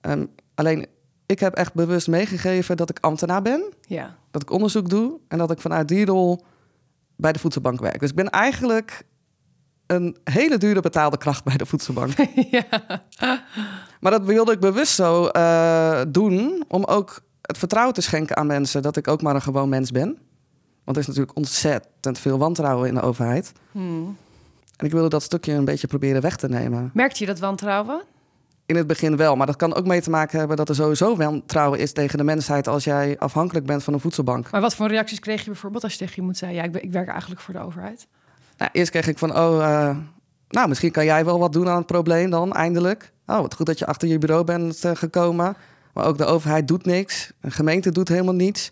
Ehm, 0.00 0.26
alleen, 0.54 0.86
ik 1.26 1.40
heb 1.40 1.54
echt 1.54 1.74
bewust 1.74 2.08
meegegeven 2.08 2.76
dat 2.76 2.90
ik 2.90 2.98
ambtenaar 3.00 3.42
ben. 3.42 3.72
Ja. 3.80 4.16
dat 4.30 4.42
ik 4.42 4.50
onderzoek 4.50 4.88
doe 4.88 5.18
en 5.28 5.38
dat 5.38 5.50
ik 5.50 5.60
vanuit 5.60 5.88
die 5.88 6.04
rol 6.06 6.44
bij 7.16 7.32
de 7.32 7.38
voedselbank 7.38 7.80
werk. 7.80 8.00
Dus 8.00 8.10
ik 8.10 8.16
ben 8.16 8.30
eigenlijk 8.30 9.02
een 9.86 10.16
hele 10.24 10.58
dure 10.58 10.80
betaalde 10.80 11.16
kracht 11.16 11.44
bij 11.44 11.56
de 11.56 11.66
voedselbank. 11.66 12.12
ja. 12.50 12.66
Maar 14.00 14.10
dat 14.10 14.24
wilde 14.24 14.52
ik 14.52 14.60
bewust 14.60 14.94
zo 14.94 15.26
eh, 15.26 16.00
doen 16.08 16.64
om 16.68 16.84
ook 16.84 17.22
het 17.40 17.58
vertrouwen 17.58 17.94
te 17.94 18.00
schenken 18.00 18.36
aan 18.36 18.46
mensen 18.46 18.82
dat 18.82 18.96
ik 18.96 19.08
ook 19.08 19.22
maar 19.22 19.34
een 19.34 19.42
gewoon 19.42 19.68
mens 19.68 19.90
ben. 19.90 20.18
Want 20.84 20.96
er 20.96 21.02
is 21.02 21.06
natuurlijk 21.06 21.36
ontzettend 21.36 22.18
veel 22.18 22.38
wantrouwen 22.38 22.88
in 22.88 22.94
de 22.94 23.00
overheid. 23.00 23.52
Hmm. 23.72 24.16
En 24.76 24.86
ik 24.86 24.92
wilde 24.92 25.08
dat 25.08 25.22
stukje 25.22 25.52
een 25.52 25.64
beetje 25.64 25.86
proberen 25.86 26.22
weg 26.22 26.36
te 26.36 26.48
nemen. 26.48 26.90
Merkte 26.94 27.20
je 27.20 27.26
dat 27.26 27.38
wantrouwen? 27.38 28.02
In 28.66 28.76
het 28.76 28.86
begin 28.86 29.16
wel, 29.16 29.36
maar 29.36 29.46
dat 29.46 29.56
kan 29.56 29.74
ook 29.74 29.86
mee 29.86 30.00
te 30.00 30.10
maken 30.10 30.38
hebben 30.38 30.56
dat 30.56 30.68
er 30.68 30.74
sowieso 30.74 31.16
wantrouwen 31.16 31.78
is 31.78 31.92
tegen 31.92 32.18
de 32.18 32.24
mensheid 32.24 32.68
als 32.68 32.84
jij 32.84 33.18
afhankelijk 33.18 33.66
bent 33.66 33.82
van 33.82 33.94
een 33.94 34.00
voedselbank. 34.00 34.50
Maar 34.50 34.60
wat 34.60 34.74
voor 34.74 34.88
reacties 34.88 35.18
kreeg 35.18 35.40
je 35.44 35.50
bijvoorbeeld 35.50 35.82
als 35.82 35.92
je 35.92 35.98
tegen 35.98 36.16
iemand 36.16 36.36
zei... 36.36 36.54
ja, 36.54 36.62
ik, 36.62 36.72
ben- 36.72 36.82
ik 36.82 36.92
werk 36.92 37.08
eigenlijk 37.08 37.40
voor 37.40 37.54
de 37.54 37.60
overheid? 37.60 38.06
Nou, 38.56 38.70
eerst 38.72 38.90
kreeg 38.90 39.06
ik 39.06 39.18
van, 39.18 39.36
oh, 39.36 39.64
eh, 39.64 39.96
nou, 40.48 40.68
misschien 40.68 40.90
kan 40.90 41.04
jij 41.04 41.24
wel 41.24 41.38
wat 41.38 41.52
doen 41.52 41.68
aan 41.68 41.76
het 41.76 41.86
probleem 41.86 42.30
dan, 42.30 42.52
eindelijk. 42.52 43.12
Oh, 43.26 43.40
wat 43.40 43.54
goed 43.54 43.66
dat 43.66 43.78
je 43.78 43.86
achter 43.86 44.08
je 44.08 44.18
bureau 44.18 44.44
bent 44.44 44.84
eh, 44.84 44.90
gekomen. 44.94 45.56
Maar 45.92 46.04
ook 46.04 46.18
de 46.18 46.24
overheid 46.24 46.68
doet 46.68 46.84
niks. 46.84 47.32
Een 47.40 47.52
gemeente 47.52 47.92
doet 47.92 48.08
helemaal 48.08 48.34
niets. 48.34 48.70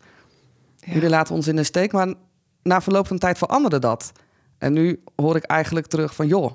Ja. 0.77 0.93
Jullie 0.93 1.09
laten 1.09 1.35
ons 1.35 1.49
in 1.49 1.57
de 1.57 1.63
steek. 1.65 1.93
Maar 1.93 2.15
na 2.63 2.81
verloop 2.81 3.07
van 3.07 3.19
tijd 3.19 3.39
veranderde 3.39 3.79
dat. 3.79 4.13
En 4.59 4.73
nu 4.73 5.03
hoor 5.17 5.37
ik 5.37 5.45
eigenlijk 5.45 5.87
terug 5.87 6.15
van, 6.15 6.27
joh, 6.27 6.53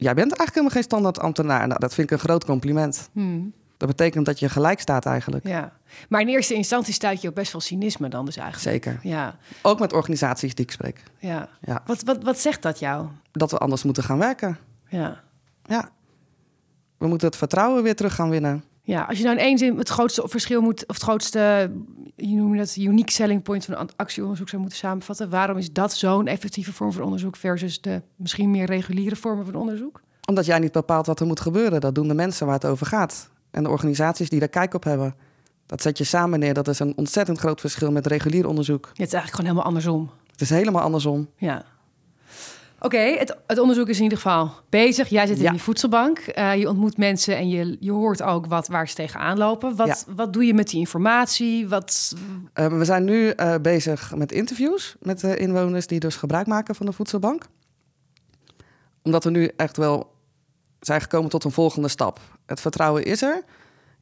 jij 0.00 0.14
bent 0.14 0.26
eigenlijk 0.36 0.50
helemaal 0.50 0.70
geen 0.74 0.82
standaard 0.82 1.18
ambtenaar. 1.18 1.66
Nou, 1.66 1.80
dat 1.80 1.94
vind 1.94 2.10
ik 2.10 2.18
een 2.18 2.24
groot 2.24 2.44
compliment. 2.44 3.08
Hmm. 3.12 3.52
Dat 3.76 3.88
betekent 3.88 4.26
dat 4.26 4.38
je 4.38 4.48
gelijk 4.48 4.80
staat 4.80 5.06
eigenlijk. 5.06 5.46
Ja. 5.46 5.72
Maar 6.08 6.20
in 6.20 6.28
eerste 6.28 6.54
instantie 6.54 6.94
stuit 6.94 7.20
je 7.20 7.28
op 7.28 7.34
best 7.34 7.50
veel 7.50 7.60
cynisme 7.60 8.08
dan 8.08 8.24
dus 8.24 8.36
eigenlijk. 8.36 8.84
Zeker. 8.84 9.00
Ja, 9.02 9.36
Ook 9.62 9.78
met 9.78 9.92
organisaties 9.92 10.54
die 10.54 10.64
ik 10.64 10.70
spreek. 10.70 11.02
ja. 11.18 11.48
Ja. 11.60 11.82
Wat, 11.86 12.02
wat, 12.02 12.22
wat 12.22 12.38
zegt 12.38 12.62
dat 12.62 12.78
jou? 12.78 13.06
Dat 13.32 13.50
we 13.50 13.58
anders 13.58 13.82
moeten 13.82 14.02
gaan 14.02 14.18
werken. 14.18 14.58
Ja. 14.88 15.20
Ja. 15.64 15.90
We 16.98 17.06
moeten 17.06 17.28
het 17.28 17.36
vertrouwen 17.36 17.82
weer 17.82 17.96
terug 17.96 18.14
gaan 18.14 18.30
winnen. 18.30 18.64
Ja, 18.90 19.02
als 19.02 19.18
je 19.18 19.24
nou 19.24 19.36
in 19.36 19.44
één 19.44 19.58
zin 19.58 19.78
het 19.78 19.88
grootste 19.88 20.22
verschil 20.24 20.60
moet, 20.60 20.86
of 20.86 20.94
het 20.94 21.04
grootste, 21.04 21.70
je 22.16 22.34
noemt 22.34 22.58
dat, 22.58 22.76
unique 22.76 23.12
selling 23.12 23.42
point 23.42 23.64
van 23.64 23.76
een 23.76 23.90
actieonderzoek 23.96 24.48
zou 24.48 24.60
moeten 24.60 24.78
samenvatten, 24.78 25.30
waarom 25.30 25.56
is 25.56 25.72
dat 25.72 25.92
zo'n 25.92 26.26
effectieve 26.26 26.72
vorm 26.72 26.92
van 26.92 27.02
onderzoek 27.02 27.36
versus 27.36 27.80
de 27.80 28.02
misschien 28.16 28.50
meer 28.50 28.66
reguliere 28.66 29.16
vormen 29.16 29.44
van 29.44 29.54
onderzoek? 29.54 30.00
Omdat 30.26 30.46
jij 30.46 30.58
niet 30.58 30.72
bepaalt 30.72 31.06
wat 31.06 31.20
er 31.20 31.26
moet 31.26 31.40
gebeuren. 31.40 31.80
Dat 31.80 31.94
doen 31.94 32.08
de 32.08 32.14
mensen 32.14 32.46
waar 32.46 32.54
het 32.54 32.64
over 32.64 32.86
gaat. 32.86 33.30
En 33.50 33.62
de 33.62 33.68
organisaties 33.68 34.28
die 34.28 34.38
daar 34.38 34.48
kijk 34.48 34.74
op 34.74 34.84
hebben. 34.84 35.14
Dat 35.66 35.82
zet 35.82 35.98
je 35.98 36.04
samen 36.04 36.38
neer. 36.38 36.54
Dat 36.54 36.68
is 36.68 36.78
een 36.78 36.92
ontzettend 36.96 37.38
groot 37.38 37.60
verschil 37.60 37.92
met 37.92 38.06
regulier 38.06 38.46
onderzoek. 38.46 38.84
Ja, 38.84 38.90
het 38.90 39.06
is 39.06 39.12
eigenlijk 39.12 39.34
gewoon 39.34 39.50
helemaal 39.50 39.66
andersom. 39.66 40.10
Het 40.30 40.40
is 40.40 40.50
helemaal 40.50 40.82
andersom. 40.82 41.28
Ja. 41.36 41.64
Oké, 42.82 42.98
het, 42.98 43.36
het, 43.46 43.58
onderzoek 43.58 43.88
is 43.88 43.96
in 43.96 44.02
ieder 44.02 44.18
geval 44.18 44.50
bezig. 44.68 45.08
Jij 45.08 45.26
zit 45.26 45.36
in 45.36 45.42
Ja. 45.42 45.50
die 45.50 45.62
voedselbank. 45.62 46.18
Eh, 46.18 46.54
je 46.56 46.68
ontmoet 46.68 46.96
mensen 46.96 47.36
en 47.36 47.48
je, 47.48 47.76
je 47.80 47.92
hoort 47.92 48.22
ook 48.22 48.46
wat, 48.46 48.68
waar 48.68 48.88
ze 48.88 48.94
tegenaan 48.94 49.38
lopen. 49.38 49.76
Wat, 49.76 50.06
wat 50.16 50.32
doe 50.32 50.44
je 50.44 50.54
met 50.54 50.68
die 50.68 50.78
informatie? 50.78 51.68
Wat, 51.68 52.14
Eh, 52.52 52.66
we 52.66 52.84
zijn 52.84 53.04
nu 53.04 53.28
eh, 53.28 53.54
bezig 53.62 54.14
met 54.14 54.32
interviews 54.32 54.96
met 55.00 55.20
de 55.20 55.36
inwoners 55.36 55.86
die 55.86 56.00
dus 56.00 56.16
gebruik 56.16 56.46
maken 56.46 56.74
van 56.74 56.86
de 56.86 56.92
voedselbank. 56.92 57.44
Omdat 59.02 59.24
we 59.24 59.30
nu 59.30 59.50
echt 59.56 59.76
wel 59.76 60.12
zijn 60.80 61.00
gekomen 61.00 61.30
tot 61.30 61.44
een 61.44 61.50
volgende 61.50 61.88
stap. 61.88 62.20
Het 62.46 62.60
vertrouwen 62.60 63.04
is 63.04 63.22
er. 63.22 63.42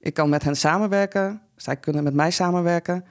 Ik 0.00 0.14
kan 0.14 0.28
met 0.28 0.42
hen 0.42 0.56
samenwerken. 0.56 1.40
Zij 1.56 1.76
kunnen 1.76 2.04
met 2.04 2.14
mij 2.14 2.30
samenwerken. 2.30 3.04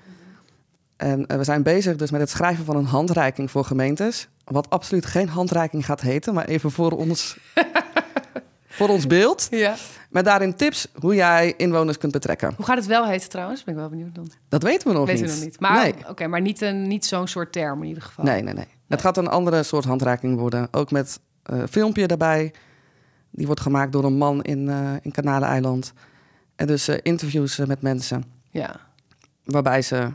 En 0.97 1.27
we 1.27 1.43
zijn 1.43 1.63
bezig 1.63 1.95
dus 1.95 2.12
met 2.12 2.21
het 2.21 2.29
schrijven 2.29 2.65
van 2.65 2.75
een 2.75 2.86
handreiking 2.86 3.51
voor 3.51 3.65
gemeentes. 3.65 4.27
Wat 4.48 4.70
absoluut 4.70 5.06
geen 5.06 5.30
handreiking 5.30 5.86
gaat 5.86 6.01
heten, 6.01 6.34
maar 6.34 6.46
even 6.46 6.72
voor 6.72 6.92
ons, 6.92 7.38
voor 8.77 8.89
ons 8.89 9.08
beeld. 9.08 9.48
ja. 9.51 9.75
Met 10.10 10.25
daarin 10.25 10.56
tips 10.56 10.88
hoe 11.00 11.16
jij 11.16 11.54
inwoners 11.58 11.98
kunt 11.98 12.12
betrekken. 12.12 12.54
Hoe 12.56 12.66
gaat 12.66 12.77
het 12.77 12.86
wel 12.86 13.06
heten 13.08 13.30
trouwens? 13.30 13.63
Ben 13.63 13.74
ik 13.74 13.80
wel 13.80 13.89
benieuwd 13.89 14.16
dan. 14.16 14.32
Dat 14.50 14.63
weten 14.63 14.88
we 14.88 14.94
nog 14.94 15.06
Weten 15.06 15.24
niet. 15.24 15.32
we 15.34 15.38
nog 15.39 15.46
niet. 15.46 15.60
Maar, 15.60 15.84
nee. 15.84 16.10
oké, 16.10 16.27
maar 16.27 16.42
niet, 16.42 16.62
een, 16.62 16.88
niet 16.88 17.06
zo'n 17.06 17.27
soort 17.27 17.51
term 17.51 17.82
in 17.82 17.88
ieder 17.88 18.04
geval. 18.04 18.25
Nee, 18.25 18.42
nee, 18.42 18.54
nee. 18.54 18.68
Het 18.88 19.01
gaat 19.01 19.18
een 19.18 19.27
andere 19.27 19.63
soort 19.63 19.86
handreiking 19.86 20.38
worden. 20.39 20.68
Ook 20.72 20.92
met 20.92 21.20
een 21.44 21.68
filmpje 21.68 22.08
daarbij. 22.08 22.54
Die 23.32 23.46
wordt 23.46 23.62
gemaakt 23.62 23.92
door 23.92 24.04
een 24.04 24.18
man 24.18 24.42
in, 24.44 24.70
eh 24.70 24.92
in 25.01 25.12
Kanaleiland. 25.12 25.94
En 26.56 26.68
dus 26.68 26.88
eh, 26.88 26.98
interviews 27.01 27.58
met 27.58 27.82
mensen. 27.82 28.24
Ja. 28.50 28.75
Waarbij 29.44 29.82
ze 29.82 30.12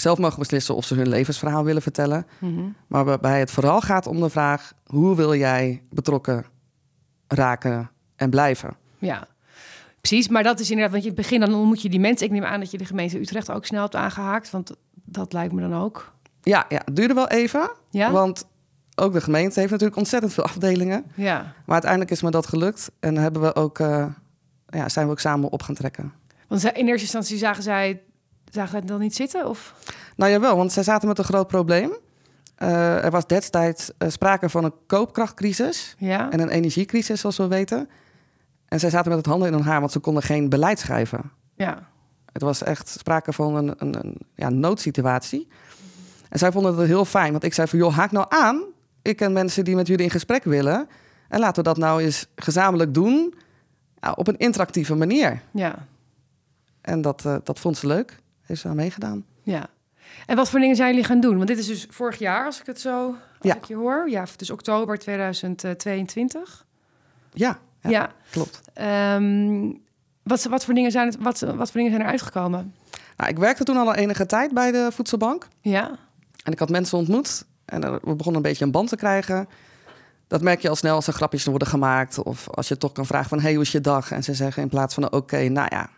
zelf 0.00 0.18
mogen 0.18 0.38
beslissen 0.38 0.74
of 0.74 0.84
ze 0.84 0.94
hun 0.94 1.08
levensverhaal 1.08 1.64
willen 1.64 1.82
vertellen. 1.82 2.26
Mhm. 2.38 2.60
Maar 2.86 3.04
waarbij 3.04 3.38
het 3.38 3.50
vooral 3.50 3.80
gaat 3.80 4.06
om 4.06 4.20
de 4.20 4.30
vraag... 4.30 4.72
hoe 4.86 5.16
wil 5.16 5.34
jij 5.34 5.82
betrokken 5.90 6.44
raken 7.28 7.90
en 8.16 8.30
blijven? 8.30 8.76
Ja. 8.98 9.26
Precies, 10.00 10.28
maar 10.28 10.42
dat 10.42 10.60
is 10.60 10.70
inderdaad, 10.70 10.92
want 10.92 11.04
je 11.04 11.12
begint 11.12 11.40
dan 11.40 11.54
ontmoet 11.54 11.82
je 11.82 11.88
die 11.88 12.00
mensen. 12.00 12.26
Ik 12.26 12.32
neem 12.32 12.44
aan 12.44 12.60
dat 12.60 12.70
je 12.70 12.78
de 12.78 12.84
gemeente 12.84 13.20
Utrecht 13.20 13.50
ook 13.50 13.66
snel 13.66 13.82
hebt 13.82 13.96
aangehaakt, 13.96 14.50
want 14.50 14.72
dat 15.04 15.32
lijkt 15.32 15.52
me 15.52 15.60
dan 15.60 15.74
ook. 15.74 16.12
Ja, 16.42 16.64
ja 16.68 16.82
het 16.84 16.96
duurde 16.96 17.14
wel 17.14 17.28
even. 17.28 17.70
Ja? 17.90 18.10
Want 18.10 18.44
ook 18.94 19.12
de 19.12 19.20
gemeente 19.20 19.58
heeft 19.58 19.72
natuurlijk 19.72 19.98
ontzettend 19.98 20.32
veel 20.32 20.44
afdelingen. 20.44 21.04
Ja. 21.14 21.36
Maar 21.38 21.74
uiteindelijk 21.74 22.10
is 22.10 22.22
me 22.22 22.30
dat 22.30 22.46
gelukt. 22.46 22.90
En 23.00 23.16
hebben 23.16 23.42
we 23.42 23.54
ook, 23.54 23.78
eh, 23.78 24.06
ja, 24.68 24.88
zijn 24.88 25.06
we 25.06 25.12
ook 25.12 25.20
samen 25.20 25.50
op 25.50 25.62
gaan 25.62 25.74
trekken. 25.74 26.12
Want 26.48 26.64
in 26.64 26.86
eerste 26.86 27.02
instantie 27.02 27.38
zagen 27.38 27.62
zij, 27.62 28.02
zagen 28.50 28.78
het 28.78 28.88
dan 28.88 29.00
niet 29.00 29.14
zitten? 29.14 29.48
Of? 29.48 29.74
Nou 30.16 30.30
jawel, 30.30 30.56
want 30.56 30.72
zij 30.72 30.82
zaten 30.82 31.08
met 31.08 31.18
een 31.18 31.24
groot 31.24 31.46
probleem. 31.46 31.92
Eh, 32.54 33.04
er 33.04 33.10
was 33.10 33.26
destijds 33.26 33.90
eh, 33.98 34.08
sprake 34.08 34.48
van 34.48 34.64
een 34.64 34.74
koopkrachtcrisis 34.86 35.94
Ja. 35.98 36.30
en 36.30 36.40
een 36.40 36.48
energiecrisis, 36.48 37.20
zoals 37.20 37.36
we 37.36 37.46
weten. 37.46 37.88
En 38.68 38.80
zij 38.80 38.90
zaten 38.90 39.08
met 39.08 39.18
het 39.18 39.26
handen 39.26 39.48
in 39.48 39.54
hun 39.54 39.62
haar, 39.62 39.80
want 39.80 39.92
ze 39.92 39.98
konden 39.98 40.22
geen 40.22 40.48
beleid 40.48 40.78
schrijven. 40.78 41.30
Ja. 41.54 41.88
Het 42.32 42.42
was 42.42 42.62
echt 42.62 42.88
sprake 42.88 43.32
van 43.32 43.54
een, 43.54 43.74
een, 43.78 44.04
een 44.04 44.16
ja, 44.34 44.48
noodsituatie. 44.48 45.48
En 46.28 46.38
zij 46.38 46.52
vonden 46.52 46.76
het 46.76 46.86
heel 46.86 47.04
fijn, 47.04 47.30
want 47.30 47.44
ik 47.44 47.54
zei 47.54 47.68
van... 47.68 47.78
joh, 47.78 47.96
haak 47.96 48.10
nou 48.10 48.26
aan. 48.28 48.62
Ik 49.02 49.16
ken 49.16 49.32
mensen 49.32 49.64
die 49.64 49.74
met 49.74 49.86
jullie 49.86 50.04
in 50.04 50.10
gesprek 50.10 50.44
willen. 50.44 50.88
En 51.28 51.40
laten 51.40 51.62
we 51.62 51.68
dat 51.68 51.78
nou 51.78 52.02
eens 52.02 52.26
gezamenlijk 52.36 52.94
doen 52.94 53.34
ja, 54.00 54.12
op 54.12 54.28
een 54.28 54.36
interactieve 54.38 54.94
manier. 54.94 55.42
Ja. 55.52 55.86
En 56.80 57.00
dat, 57.02 57.24
eh, 57.24 57.36
dat 57.44 57.58
vond 57.58 57.76
ze 57.76 57.86
leuk. 57.86 58.18
Heeft 58.50 58.62
ze 58.62 58.68
aan 58.68 58.76
meegedaan. 58.76 59.24
Ja. 59.42 59.66
En 60.26 60.36
wat 60.36 60.50
voor 60.50 60.60
dingen 60.60 60.76
zijn 60.76 60.88
jullie 60.90 61.04
gaan 61.04 61.20
doen? 61.20 61.36
Want 61.36 61.48
dit 61.48 61.58
is 61.58 61.66
dus 61.66 61.86
vorig 61.90 62.18
jaar, 62.18 62.44
als 62.44 62.60
ik 62.60 62.66
het 62.66 62.80
zo 62.80 63.06
als 63.06 63.16
Ja. 63.40 63.56
ik 63.56 63.64
je 63.64 63.74
hoor. 63.74 64.10
Ja, 64.10 64.24
dus 64.36 64.50
oktober 64.50 64.98
2022. 64.98 66.66
Ja, 67.32 67.58
ja, 67.82 67.90
Ja. 67.90 68.10
klopt. 68.30 68.60
Ehm, 68.74 69.72
wat, 70.22 70.44
wat, 70.44 70.64
voor 70.64 70.74
dingen 70.74 70.90
zijn 70.90 71.06
het, 71.06 71.16
wat, 71.20 71.40
wat 71.40 71.70
voor 71.70 71.80
dingen 71.80 71.90
zijn 71.90 72.02
er 72.02 72.10
uitgekomen? 72.10 72.74
Nou, 73.16 73.30
ik 73.30 73.38
werkte 73.38 73.64
toen 73.64 73.76
al 73.76 73.94
enige 73.94 74.26
tijd 74.26 74.52
bij 74.54 74.70
de 74.72 74.88
voedselbank. 74.92 75.46
Ja. 75.60 75.98
En 76.44 76.52
ik 76.52 76.58
had 76.58 76.70
mensen 76.70 76.98
ontmoet. 76.98 77.44
En 77.64 77.80
we 77.80 78.14
begonnen 78.14 78.34
een 78.34 78.42
beetje 78.48 78.64
een 78.64 78.70
band 78.70 78.88
te 78.88 78.96
krijgen. 78.96 79.48
Dat 80.26 80.40
merk 80.42 80.60
je 80.60 80.68
al 80.68 80.76
snel 80.76 80.94
als 80.94 81.06
er 81.06 81.12
grapjes 81.12 81.44
worden 81.44 81.68
gemaakt. 81.68 82.22
Of 82.22 82.48
als 82.48 82.68
je 82.68 82.78
toch 82.78 82.92
kan 82.92 83.06
vragen 83.06 83.28
van, 83.28 83.40
hey, 83.40 83.52
hoe 83.54 83.62
is 83.62 83.72
je 83.72 83.80
dag? 83.80 84.10
En 84.12 84.22
ze 84.22 84.34
zeggen 84.34 84.62
in 84.62 84.68
plaats 84.68 84.94
van, 84.94 85.12
oké, 85.12 85.48
nou 85.48 85.68
ja, 85.70 85.90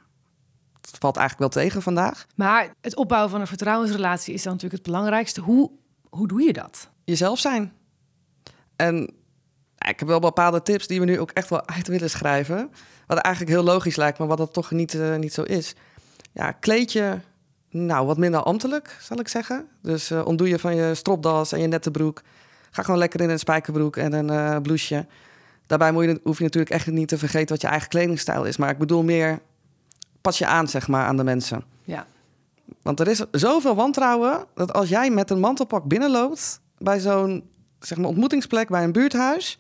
het 0.90 0.98
valt 0.98 1.16
eigenlijk 1.16 1.54
wel 1.54 1.64
tegen 1.64 1.82
vandaag. 1.82 2.26
Maar 2.34 2.74
het 2.80 2.96
opbouwen 2.96 3.30
van 3.30 3.40
een 3.40 3.46
vertrouwensrelatie 3.46 4.34
is 4.34 4.42
dan 4.42 4.52
natuurlijk 4.52 4.82
het 4.82 4.92
belangrijkste. 4.92 5.40
Hoe, 5.40 5.70
hoe 6.08 6.28
doe 6.28 6.42
je 6.42 6.52
dat? 6.52 6.88
Jezelf 7.04 7.38
zijn. 7.38 7.72
En 8.76 9.14
ik 9.78 9.98
heb 9.98 10.08
wel 10.08 10.20
bepaalde 10.20 10.62
tips 10.62 10.86
die 10.86 11.00
we 11.00 11.06
nu 11.06 11.20
ook 11.20 11.30
echt 11.30 11.48
wel 11.48 11.66
uit 11.66 11.88
willen 11.88 12.10
schrijven. 12.10 12.70
Wat 13.06 13.18
eigenlijk 13.18 13.54
heel 13.54 13.64
logisch 13.64 13.96
lijkt, 13.96 14.18
maar 14.18 14.28
wat 14.28 14.38
dat 14.38 14.52
toch 14.52 14.70
niet, 14.70 14.94
eh, 14.94 15.16
niet 15.16 15.32
zo 15.32 15.42
is. 15.42 15.74
Ja, 16.32 16.52
kleed 16.52 16.92
je 16.92 17.18
nou, 17.72 18.06
wat 18.06 18.18
minder 18.18 18.42
ambtelijk, 18.42 18.96
zal 19.00 19.18
ik 19.18 19.28
zeggen. 19.28 19.66
Dus 19.82 20.10
eh 20.10 20.26
ontdoe 20.26 20.48
je 20.48 20.58
van 20.58 20.74
je 20.74 20.94
stropdas 20.94 21.52
en 21.52 21.60
je 21.60 21.66
nette 21.66 21.90
broek. 21.90 22.22
Ga 22.70 22.82
gewoon 22.82 22.98
lekker 22.98 23.20
in 23.20 23.30
een 23.30 23.38
spijkerbroek 23.38 23.96
en 23.96 24.12
een 24.12 24.30
eh 24.30 24.60
blouseje. 24.62 25.06
Daarbij 25.66 25.92
moet 25.92 26.04
je, 26.04 26.20
hoef 26.22 26.38
je 26.38 26.44
natuurlijk 26.44 26.72
echt 26.72 26.86
niet 26.86 27.08
te 27.08 27.18
vergeten 27.18 27.48
wat 27.48 27.60
je 27.60 27.66
eigen 27.66 27.88
kledingstijl 27.88 28.44
is. 28.44 28.56
Maar 28.56 28.70
ik 28.70 28.78
bedoel 28.78 29.02
meer, 29.02 29.40
pas 30.22 30.38
je 30.38 30.46
aan, 30.46 30.68
zeg 30.68 30.88
maar, 30.88 31.06
aan 31.06 31.16
de 31.16 31.24
mensen. 31.24 31.64
Ja. 31.84 32.06
Want 32.82 33.00
er 33.00 33.08
is 33.08 33.24
zoveel 33.30 33.74
wantrouwen 33.74 34.44
dat 34.54 34.72
als 34.72 34.88
jij 34.88 35.10
met 35.10 35.30
een 35.30 35.40
mantelpak 35.40 35.84
binnenloopt 35.84 36.60
bij 36.78 37.00
zo'n 37.00 37.50
zeg 37.78 37.98
maar, 37.98 38.08
ontmoetingsplek, 38.08 38.68
bij 38.68 38.84
een 38.84 38.92
buurthuis, 38.92 39.58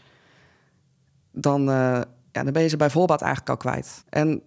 dan, 1.30 1.60
eh, 1.60 2.00
ja, 2.32 2.42
dan 2.42 2.52
ben 2.52 2.62
je 2.62 2.68
ze 2.68 2.76
bij 2.76 2.90
voorbaat 2.90 3.20
eigenlijk 3.20 3.50
al 3.50 3.56
kwijt. 3.56 4.04
En 4.08 4.42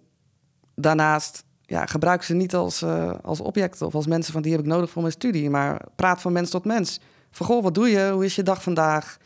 daarnaast 0.76 1.44
ja, 1.62 1.86
gebruik 1.86 2.24
ze 2.24 2.34
niet 2.34 2.56
als, 2.56 2.82
eh, 2.82 3.12
als 3.24 3.40
objecten 3.40 3.86
of 3.86 3.96
als 3.96 4.08
mensen 4.08 4.34
van 4.34 4.42
die 4.42 4.52
heb 4.52 4.62
ik 4.62 4.68
nodig 4.68 4.90
voor 4.90 5.02
mijn 5.02 5.14
studie, 5.14 5.50
maar 5.50 5.82
praat 5.96 6.22
van 6.22 6.32
mens 6.32 6.50
tot 6.50 6.66
mens. 6.66 7.00
Van 7.32 7.46
goh, 7.46 7.64
wat 7.64 7.74
doe 7.74 7.90
je? 7.90 8.10
Hoe 8.12 8.26
is 8.26 8.36
je 8.36 8.44
dag 8.44 8.64
vandaag? 8.64 9.18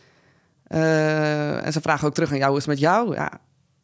Eh, 0.64 1.66
en 1.66 1.72
ze 1.72 1.82
vragen 1.82 2.08
ook 2.08 2.14
terug 2.14 2.32
aan 2.32 2.38
jou, 2.38 2.50
hoe 2.50 2.60
is 2.60 2.66
het 2.66 2.74
met 2.74 2.84
jou? 2.84 3.16
Ja, 3.16 3.32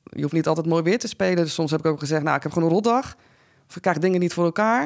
je 0.10 0.22
hoeft 0.22 0.34
niet 0.34 0.48
altijd 0.48 0.66
mooi 0.68 0.84
weer 0.84 1.00
te 1.00 1.08
spelen. 1.08 1.44
Dus 1.44 1.54
soms 1.54 1.72
heb 1.72 1.80
ik 1.80 1.86
ook 1.86 2.00
gezegd, 2.00 2.24
nou, 2.24 2.36
ik 2.36 2.44
heb 2.44 2.52
gewoon 2.52 2.68
een 2.70 2.76
rotdag. 2.76 3.16
Of 3.70 3.76
ik 3.76 3.82
krijg 3.82 3.98
dingen 3.98 4.20
niet 4.20 4.34
voor 4.34 4.46
elkaar. 4.46 4.86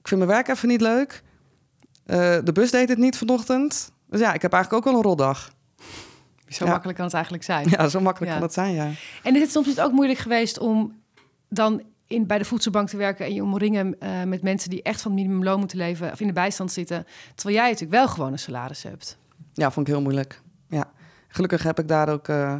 Ik 0.00 0.08
vind 0.08 0.20
mijn 0.20 0.32
werk 0.32 0.48
even 0.48 0.68
niet 0.68 0.80
leuk. 0.80 1.22
Eh, 2.06 2.36
de 2.44 2.52
bus 2.52 2.70
deed 2.70 2.88
het 2.88 2.98
niet 2.98 3.16
vanochtend. 3.18 3.92
Dus 4.08 4.20
ja, 4.20 4.32
ik 4.32 4.42
heb 4.42 4.52
eigenlijk 4.52 4.86
ook 4.86 4.92
wel 4.92 5.00
een 5.02 5.08
rotdag. 5.08 5.50
Zo 6.48 6.64
Ja. 6.64 6.70
makkelijk 6.70 6.96
kan 6.96 7.06
het 7.06 7.14
eigenlijk 7.14 7.44
zijn. 7.44 7.68
Ja, 7.70 7.88
zo 7.88 8.00
makkelijk 8.00 8.32
Ja. 8.32 8.38
kan 8.38 8.46
dat 8.46 8.54
zijn, 8.56 8.74
ja. 8.74 8.90
En 9.22 9.34
is 9.34 9.40
het 9.40 9.50
soms 9.50 9.66
niet 9.66 9.80
ook 9.80 9.92
moeilijk 9.92 10.18
geweest 10.18 10.58
om 10.58 11.00
dan 11.48 11.82
in, 12.06 12.26
bij 12.26 12.38
de 12.38 12.44
voedselbank 12.44 12.88
te 12.88 12.96
werken 12.96 13.26
en 13.26 13.34
je 13.34 13.42
omringen 13.42 14.00
eh, 14.00 14.22
met 14.22 14.42
mensen 14.42 14.70
die 14.70 14.82
echt 14.82 15.02
van 15.02 15.10
het 15.10 15.20
minimumloon 15.20 15.58
moeten 15.58 15.78
leven 15.78 16.12
of 16.12 16.20
in 16.20 16.26
de 16.26 16.32
bijstand 16.32 16.72
zitten, 16.72 17.06
terwijl 17.34 17.58
jij 17.58 17.70
natuurlijk 17.70 17.98
wel 17.98 18.08
gewoon 18.08 18.32
een 18.32 18.38
salaris 18.38 18.82
hebt? 18.82 19.18
Ja, 19.52 19.70
vond 19.70 19.86
ik 19.88 19.92
heel 19.92 20.02
moeilijk. 20.02 20.40
Ja. 20.68 20.90
Gelukkig 21.28 21.62
heb 21.62 21.78
ik 21.78 21.88
daar 21.88 22.08
ook 22.08 22.28
eh, 22.28 22.56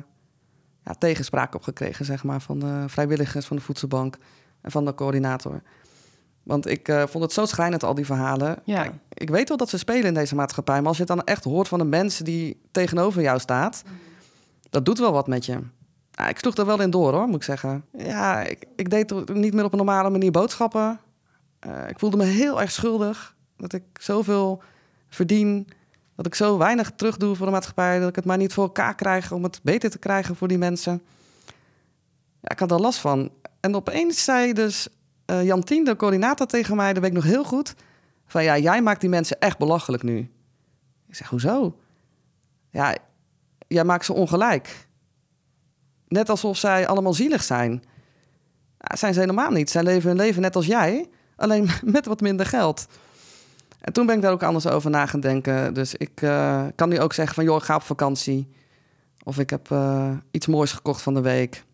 ja, 0.86 0.94
tegenspraak 0.98 1.54
op 1.54 1.62
gekregen, 1.62 2.04
zeg 2.04 2.24
maar, 2.24 2.40
van 2.40 2.58
de 2.58 2.84
vrijwilligers 2.86 3.46
van 3.46 3.56
de 3.56 3.62
voedselbank 3.62 4.16
en 4.60 4.70
van 4.70 4.84
de 4.84 4.94
coördinator. 4.94 5.62
Want 6.42 6.66
ik 6.66 6.88
eh, 6.88 7.06
vond 7.06 7.24
het 7.24 7.32
zo 7.32 7.44
schrijnend, 7.44 7.84
al 7.84 7.94
die 7.94 8.04
verhalen. 8.04 8.58
Ja. 8.64 8.82
Kijk, 8.82 8.94
ik 9.12 9.30
weet 9.30 9.48
wel 9.48 9.56
dat 9.56 9.68
ze 9.68 9.78
spelen 9.78 10.04
in 10.04 10.14
deze 10.14 10.34
maatschappij, 10.34 10.78
maar 10.78 10.86
als 10.86 10.96
je 10.96 11.02
het 11.02 11.16
dan 11.16 11.24
echt 11.24 11.44
hoort 11.44 11.68
van 11.68 11.80
een 11.80 11.88
mens 11.88 12.18
die 12.18 12.60
tegenover 12.70 13.22
jou 13.22 13.38
staat, 13.38 13.82
dat 14.70 14.84
doet 14.84 14.98
wel 14.98 15.12
wat 15.12 15.26
met 15.26 15.46
je. 15.46 15.58
Ja, 16.10 16.28
ik 16.28 16.38
sloeg 16.38 16.56
er 16.56 16.66
wel 16.66 16.80
in 16.80 16.90
door, 16.90 17.12
hoor, 17.12 17.26
moet 17.26 17.36
ik 17.36 17.42
zeggen. 17.42 17.84
Ja, 17.98 18.42
ik, 18.42 18.64
ik 18.76 18.90
deed 18.90 19.28
niet 19.34 19.54
meer 19.54 19.64
op 19.64 19.72
een 19.72 19.78
normale 19.78 20.10
manier 20.10 20.30
boodschappen. 20.30 21.00
Eh, 21.58 21.88
ik 21.88 21.98
voelde 21.98 22.16
me 22.16 22.24
heel 22.24 22.60
erg 22.60 22.70
schuldig 22.70 23.34
dat 23.56 23.72
ik 23.72 23.84
zoveel 24.00 24.62
verdien, 25.08 25.68
dat 26.16 26.26
ik 26.26 26.34
zo 26.34 26.58
weinig 26.58 26.90
terug 26.90 27.16
doe 27.16 27.36
voor 27.36 27.46
de 27.46 27.52
maatschappij, 27.52 27.98
dat 27.98 28.08
ik 28.08 28.16
het 28.16 28.24
maar 28.24 28.36
niet 28.36 28.52
voor 28.52 28.64
elkaar 28.64 28.94
krijg 28.94 29.32
om 29.32 29.42
het 29.42 29.60
beter 29.62 29.90
te 29.90 29.98
krijgen 29.98 30.36
voor 30.36 30.48
die 30.48 30.58
mensen. 30.58 31.02
Ja, 32.40 32.50
ik 32.50 32.58
had 32.58 32.70
er 32.70 32.80
last 32.80 32.98
van. 32.98 33.30
En 33.60 33.74
opeens 33.74 34.24
zei 34.24 34.52
dus 34.52 34.88
eh 35.26 35.44
Jan 35.44 35.62
Tien, 35.62 35.84
de 35.84 35.96
coördinator, 35.96 36.46
tegen 36.46 36.76
mij, 36.76 36.92
dat 36.92 37.02
weet 37.02 37.10
ik 37.10 37.16
nog 37.16 37.24
heel 37.24 37.44
goed, 37.44 37.74
van 38.26 38.44
ja, 38.44 38.58
jij 38.58 38.82
maakt 38.82 39.00
die 39.00 39.10
mensen 39.10 39.40
echt 39.40 39.58
belachelijk 39.58 40.02
nu. 40.02 40.30
Ik 41.08 41.14
zeg, 41.14 41.28
hoezo? 41.28 41.78
Ja, 42.70 42.96
jij 43.68 43.84
maakt 43.84 44.04
ze 44.04 44.12
ongelijk. 44.12 44.88
Net 46.08 46.28
alsof 46.28 46.56
zij 46.56 46.86
allemaal 46.86 47.14
zielig 47.14 47.42
zijn. 47.42 47.84
Ja, 48.78 48.96
zijn 48.96 49.14
ze 49.14 49.20
helemaal 49.20 49.50
niet. 49.50 49.70
Zij 49.70 49.82
leven 49.82 50.08
hun 50.08 50.18
leven 50.18 50.42
net 50.42 50.56
als 50.56 50.66
jij, 50.66 51.08
alleen 51.36 51.68
met 51.82 52.06
wat 52.06 52.20
minder 52.20 52.46
geld. 52.46 52.86
En 53.86 53.92
toen 53.92 54.06
ben 54.06 54.16
ik 54.16 54.22
daar 54.22 54.32
ook 54.32 54.42
anders 54.42 54.66
over 54.66 54.90
na 54.90 55.06
gaan 55.06 55.20
denken. 55.20 55.74
Dus 55.74 55.94
ik 55.94 56.22
eh, 56.22 56.66
kan 56.74 56.88
nu 56.88 57.00
ook 57.00 57.12
zeggen 57.12 57.34
van, 57.34 57.44
joh, 57.44 57.56
ik 57.56 57.62
ga 57.62 57.74
op 57.74 57.82
vakantie. 57.82 58.48
Of 59.24 59.38
ik 59.38 59.50
heb 59.50 59.70
eh, 59.70 60.10
iets 60.30 60.46
moois 60.46 60.72
gekocht 60.72 61.02
van 61.02 61.14
de 61.14 61.20
week. 61.20 61.64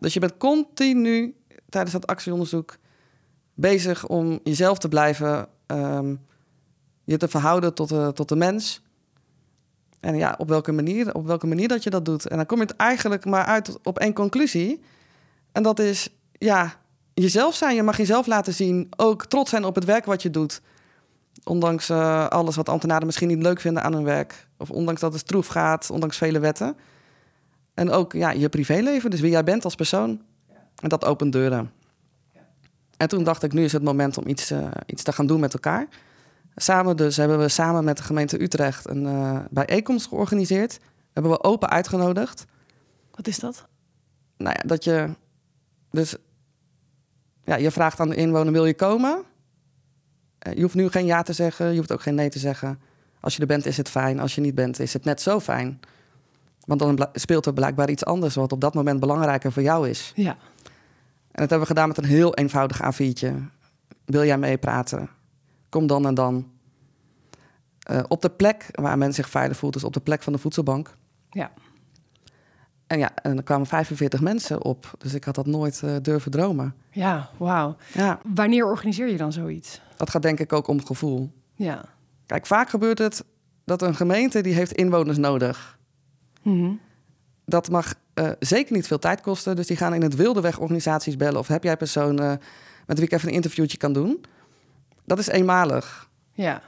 Dus 0.00 0.14
je 0.14 0.20
bent 0.20 0.36
continu 0.36 1.34
tijdens 1.68 1.92
dat 1.92 2.06
actieonderzoek 2.06 2.76
bezig 3.54 4.06
om 4.06 4.40
jezelf 4.42 4.78
te 4.78 4.88
blijven, 4.88 5.48
ehm, 5.66 6.14
je 7.04 7.16
te 7.16 7.28
verhouden 7.28 7.74
tot 7.74 7.88
de, 7.88 8.10
tot 8.14 8.28
de 8.28 8.36
mens. 8.36 8.82
En 10.00 10.16
ja, 10.16 10.34
op 10.38 10.48
welke 10.48 10.72
manier, 10.72 11.14
op 11.14 11.26
welke 11.26 11.46
manier 11.46 11.68
dat 11.68 11.82
je 11.82 11.90
dat 11.90 12.04
doet. 12.04 12.26
En 12.26 12.36
dan 12.36 12.46
kom 12.46 12.56
je 12.58 12.64
het 12.64 12.76
eigenlijk 12.76 13.24
maar 13.24 13.44
uit 13.44 13.78
op 13.82 13.98
één 13.98 14.12
conclusie. 14.12 14.82
En 15.52 15.62
dat 15.62 15.78
is, 15.78 16.08
ja, 16.32 16.80
jezelf 17.14 17.54
zijn. 17.54 17.74
Je 17.74 17.82
mag 17.82 17.96
jezelf 17.96 18.26
laten 18.26 18.54
zien. 18.54 18.88
Ook 18.96 19.26
trots 19.26 19.50
zijn 19.50 19.64
op 19.64 19.74
het 19.74 19.84
werk 19.84 20.04
wat 20.04 20.22
je 20.22 20.30
doet. 20.30 20.60
Ondanks 21.48 21.90
uh, 21.90 22.28
alles 22.28 22.56
wat 22.56 22.68
ambtenaren 22.68 23.06
misschien 23.06 23.28
niet 23.28 23.42
leuk 23.42 23.60
vinden 23.60 23.82
aan 23.82 23.92
hun 23.92 24.04
werk. 24.04 24.48
Of 24.56 24.70
ondanks 24.70 25.00
dat 25.00 25.12
het 25.12 25.20
stroef 25.20 25.46
gaat, 25.46 25.90
ondanks 25.90 26.16
vele 26.16 26.38
wetten. 26.38 26.76
En 27.74 27.90
ook 27.90 28.12
ja, 28.12 28.30
je 28.30 28.48
privéleven, 28.48 29.10
dus 29.10 29.20
wie 29.20 29.30
jij 29.30 29.44
bent 29.44 29.64
als 29.64 29.74
persoon. 29.74 30.22
En 30.82 30.88
dat 30.88 31.04
opent 31.04 31.32
deuren. 31.32 31.72
En 32.96 33.08
toen 33.08 33.24
dacht 33.24 33.42
ik, 33.42 33.52
nu 33.52 33.64
is 33.64 33.72
het 33.72 33.82
moment 33.82 34.18
om 34.18 34.26
iets, 34.26 34.52
uh, 34.52 34.66
iets 34.86 35.02
te 35.02 35.12
gaan 35.12 35.26
doen 35.26 35.40
met 35.40 35.52
elkaar. 35.52 35.88
Samen 36.56 36.96
dus 36.96 37.16
hebben 37.16 37.38
we 37.38 37.48
samen 37.48 37.84
met 37.84 37.96
de 37.96 38.02
gemeente 38.02 38.42
Utrecht 38.42 38.88
een 38.88 39.02
uh, 39.02 39.38
bijeenkomst 39.50 40.06
georganiseerd. 40.06 40.78
Hebben 41.12 41.32
we 41.32 41.42
open 41.42 41.68
uitgenodigd. 41.68 42.44
Wat 43.10 43.26
is 43.26 43.38
dat? 43.38 43.66
Nou 44.36 44.54
ja, 44.56 44.68
dat 44.68 44.84
je... 44.84 45.08
Dus 45.90 46.16
ja, 47.44 47.56
je 47.56 47.70
vraagt 47.70 48.00
aan 48.00 48.08
de 48.08 48.16
inwoner, 48.16 48.52
wil 48.52 48.66
je 48.66 48.74
komen? 48.74 49.24
Uh, 50.46 50.54
je 50.54 50.62
hoeft 50.62 50.74
nu 50.74 50.88
geen 50.88 51.06
ja 51.06 51.22
te 51.22 51.32
zeggen, 51.32 51.70
je 51.70 51.76
hoeft 51.76 51.92
ook 51.92 52.02
geen 52.02 52.14
nee 52.14 52.28
te 52.28 52.38
zeggen. 52.38 52.80
Als 53.20 53.34
je 53.34 53.40
er 53.40 53.46
bent, 53.46 53.66
is 53.66 53.76
het 53.76 53.88
fijn. 53.88 54.20
Als 54.20 54.34
je 54.34 54.40
niet 54.40 54.54
bent, 54.54 54.78
is 54.78 54.92
het 54.92 55.04
net 55.04 55.20
zo 55.20 55.40
fijn. 55.40 55.80
Want 56.64 56.80
dan 56.80 57.08
speelt 57.12 57.46
er 57.46 57.52
blijkbaar 57.52 57.90
iets 57.90 58.04
anders... 58.04 58.34
wat 58.34 58.52
op 58.52 58.60
dat 58.60 58.74
moment 58.74 59.00
belangrijker 59.00 59.52
voor 59.52 59.62
jou 59.62 59.88
is. 59.88 60.12
Ja. 60.14 60.36
En 61.30 61.44
dat 61.44 61.50
hebben 61.50 61.60
we 61.60 61.66
gedaan 61.66 61.88
met 61.88 61.98
een 61.98 62.04
heel 62.04 62.34
eenvoudig 62.34 62.80
A4'tje. 62.82 63.32
Wil 64.04 64.24
jij 64.24 64.38
meepraten? 64.38 65.08
Kom 65.68 65.86
dan 65.86 66.06
en 66.06 66.14
dan. 66.14 66.50
Uh, 67.90 68.00
op 68.08 68.22
de 68.22 68.30
plek 68.30 68.68
waar 68.72 68.98
men 68.98 69.12
zich 69.14 69.28
veilig 69.28 69.56
voelt, 69.56 69.72
dus 69.72 69.84
op 69.84 69.92
de 69.92 70.00
plek 70.00 70.22
van 70.22 70.32
de 70.32 70.38
voedselbank. 70.38 70.96
Ja. 71.30 71.50
En 72.88 72.98
ja, 72.98 73.10
en 73.22 73.36
er 73.36 73.42
kwamen 73.42 73.66
45 73.66 74.20
mensen 74.20 74.64
op. 74.64 74.94
Dus 74.98 75.14
ik 75.14 75.24
had 75.24 75.34
dat 75.34 75.46
nooit 75.46 75.80
uh, 75.84 75.96
durven 76.02 76.30
dromen. 76.30 76.74
Ja, 76.90 77.30
wauw. 77.36 77.76
Ja. 77.92 78.20
Wanneer 78.34 78.66
organiseer 78.66 79.08
je 79.08 79.16
dan 79.16 79.32
zoiets? 79.32 79.80
Dat 79.96 80.10
gaat 80.10 80.22
denk 80.22 80.40
ik 80.40 80.52
ook 80.52 80.66
om 80.68 80.84
gevoel. 80.84 81.32
Ja. 81.54 81.84
Kijk, 82.26 82.46
vaak 82.46 82.68
gebeurt 82.68 82.98
het 82.98 83.24
dat 83.64 83.82
een 83.82 83.94
gemeente 83.94 84.40
die 84.40 84.54
heeft 84.54 84.72
inwoners 84.72 85.18
nodig. 85.18 85.78
Mm 86.42 86.60
-hmm. 86.60 86.80
Dat 87.44 87.70
mag 87.70 87.94
uh, 88.14 88.30
zeker 88.38 88.74
niet 88.74 88.86
veel 88.86 88.98
tijd 88.98 89.20
kosten. 89.20 89.56
Dus 89.56 89.66
die 89.66 89.76
gaan 89.76 89.94
in 89.94 90.02
het 90.02 90.14
wilde 90.14 90.40
weg 90.40 90.58
organisaties 90.58 91.16
bellen. 91.16 91.38
Of 91.38 91.48
heb 91.48 91.62
jij 91.62 91.76
personen 91.76 92.40
met 92.86 92.98
wie 92.98 93.06
ik 93.06 93.12
even 93.12 93.28
een 93.28 93.34
interviewtje 93.34 93.78
kan 93.78 93.92
doen? 93.92 94.24
Dat 95.04 95.18
is 95.18 95.26
eenmalig. 95.26 96.08
Ja. 96.32 96.62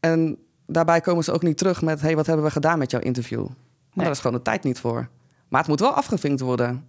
En 0.00 0.38
daarbij 0.66 1.00
komen 1.00 1.24
ze 1.24 1.32
ook 1.32 1.42
niet 1.42 1.58
terug 1.58 1.82
met... 1.82 2.00
hey, 2.00 2.16
wat 2.16 2.26
hebben 2.26 2.44
we 2.44 2.50
gedaan 2.50 2.78
met 2.78 2.90
jouw 2.90 3.00
interview? 3.00 3.40
Nee. 3.40 4.04
Daar 4.04 4.10
is 4.10 4.20
gewoon 4.20 4.36
de 4.36 4.42
tijd 4.42 4.62
niet 4.62 4.78
voor. 4.78 5.08
Maar 5.52 5.60
het 5.60 5.70
moet 5.70 5.80
wel 5.80 5.94
afgevinkt 5.94 6.40
worden. 6.40 6.88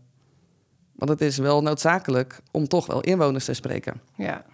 Want 0.95 1.11
het 1.11 1.21
is 1.21 1.37
wel 1.37 1.61
noodzakelijk 1.61 2.41
om 2.51 2.67
toch 2.67 2.85
wel 2.85 3.01
inwoners 3.01 3.45
te 3.45 3.53
spreken. 3.53 4.01
Ja. 4.15 4.45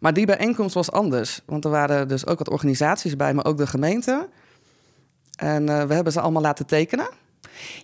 Maar 0.00 0.12
die 0.12 0.26
bijeenkomst 0.26 0.74
was 0.74 0.92
anders. 0.92 1.40
Want 1.46 1.64
er 1.64 1.70
waren 1.70 2.08
dus 2.08 2.26
ook 2.26 2.38
wat 2.38 2.48
organisaties 2.48 3.16
bij, 3.16 3.34
maar 3.34 3.44
ook 3.44 3.56
de 3.56 3.66
gemeente. 3.66 4.28
En 5.36 5.62
uh, 5.62 5.82
we 5.82 5.94
hebben 5.94 6.12
ze 6.12 6.20
allemaal 6.20 6.42
laten 6.42 6.66
tekenen. 6.66 7.08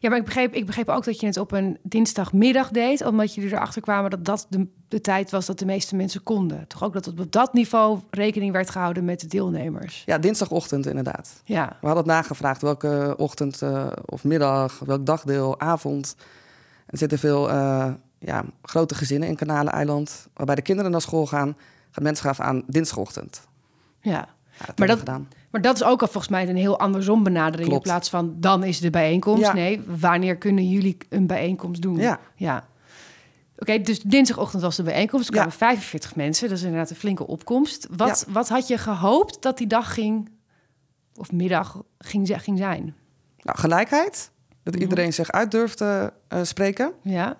Ja, 0.01 0.09
maar 0.09 0.19
ik 0.19 0.25
begreep, 0.25 0.55
ik 0.55 0.67
begreep 0.67 0.89
ook 0.89 1.05
dat 1.05 1.21
je 1.21 1.27
het 1.27 1.37
op 1.37 1.53
een 1.53 1.79
dinsdagmiddag 1.83 2.71
deed, 2.71 3.05
omdat 3.05 3.35
jullie 3.35 3.53
erachter 3.53 3.83
kwamen 3.83 4.11
dat 4.11 4.25
dat 4.25 4.47
de, 4.49 4.67
de 4.89 5.01
tijd 5.01 5.31
was 5.31 5.47
dat 5.47 5.59
de 5.59 5.65
meeste 5.65 5.97
mensen 5.97 6.23
konden. 6.23 6.67
Toch 6.67 6.85
ook 6.85 6.93
dat 6.93 7.07
op 7.07 7.33
dat 7.33 7.53
niveau 7.53 8.01
rekening 8.11 8.53
werd 8.53 8.71
gehouden 8.71 9.05
met 9.05 9.21
de 9.21 9.27
deelnemers. 9.27 10.03
Ja, 10.07 10.19
dinsdagochtend 10.19 10.87
inderdaad. 10.87 11.41
Ja. 11.45 11.67
We 11.81 11.87
hadden 11.87 12.05
het 12.05 12.13
nagevraagd 12.13 12.63
welke 12.63 13.15
ochtend 13.17 13.63
uh, 13.63 13.87
of 14.05 14.25
middag, 14.25 14.79
welk 14.79 15.07
dagdeel, 15.07 15.61
avond. 15.61 16.17
Er 16.87 16.99
zitten 16.99 17.19
veel 17.19 17.51
uh, 17.51 17.93
ja, 18.19 18.45
grote 18.63 18.95
gezinnen 18.95 19.29
in 19.29 19.37
Kanaleneiland, 19.37 20.29
waarbij 20.35 20.55
de 20.55 20.63
kinderen 20.63 20.91
naar 20.91 21.01
school 21.01 21.27
gaan. 21.27 21.57
Gaan 21.91 22.03
mensen 22.03 22.25
gaven 22.25 22.45
aan 22.45 22.63
dinsdagochtend. 22.67 23.41
Ja. 24.01 24.11
ja 24.59 24.67
dat 24.67 24.79
maar, 24.79 24.89
dat, 24.89 24.99
gedaan. 24.99 25.29
Maar 25.57 25.65
dat 25.65 25.75
is 25.77 25.85
ook 25.85 26.01
al 26.01 26.07
volgens 26.07 26.29
mij 26.33 26.49
een 26.49 26.57
heel 26.57 26.79
andersom 26.79 27.23
benadering. 27.23 27.69
Klopt. 27.69 27.85
In 27.85 27.91
plaats 27.91 28.11
van 28.11 28.37
dan 28.41 28.65
is 28.65 28.81
de 28.81 28.91
bijeenkomst. 28.91 29.43
Ja. 29.43 29.53
Nee, 29.53 29.81
wanneer 29.87 30.37
kunnen 30.37 30.69
jullie 30.69 30.97
een 31.09 31.27
bijeenkomst 31.27 31.83
doen? 31.83 31.97
Ja. 31.97 32.19
ja. 32.35 32.67
Oké, 33.59 33.81
dus 33.81 34.01
dinsdagochtend 34.01 34.63
was 34.63 34.77
de 34.77 34.83
bijeenkomst. 34.83 35.29
Er 35.29 35.35
Ja. 35.35 35.41
kwamen 35.41 35.59
45 35.59 36.17
mensen. 36.17 36.49
Dat 36.49 36.57
is 36.59 36.63
inderdaad 36.65 36.91
een 36.91 36.97
flinke 36.97 37.27
opkomst. 37.27 37.87
Wat, 37.97 38.27
wat 38.29 38.49
had 38.49 38.69
je 38.69 38.79
gehoopt 38.79 39.43
dat 39.43 39.59
die 39.59 39.67
dag 39.67 39.95
ging, 39.95 40.31
of 41.15 41.33
middag 41.33 41.83
ging, 41.99 42.29
ging 42.43 42.59
zijn? 42.59 42.95
Nou, 43.43 43.59
gelijkheid. 43.59 44.31
Dat 44.63 44.75
Mhm. 44.75 44.83
iedereen 44.83 45.13
zich 45.13 45.31
uit 45.33 45.51
durft 45.51 45.77
te 45.77 46.13
eh, 46.29 46.43
spreken. 46.43 46.93
Ja? 47.03 47.37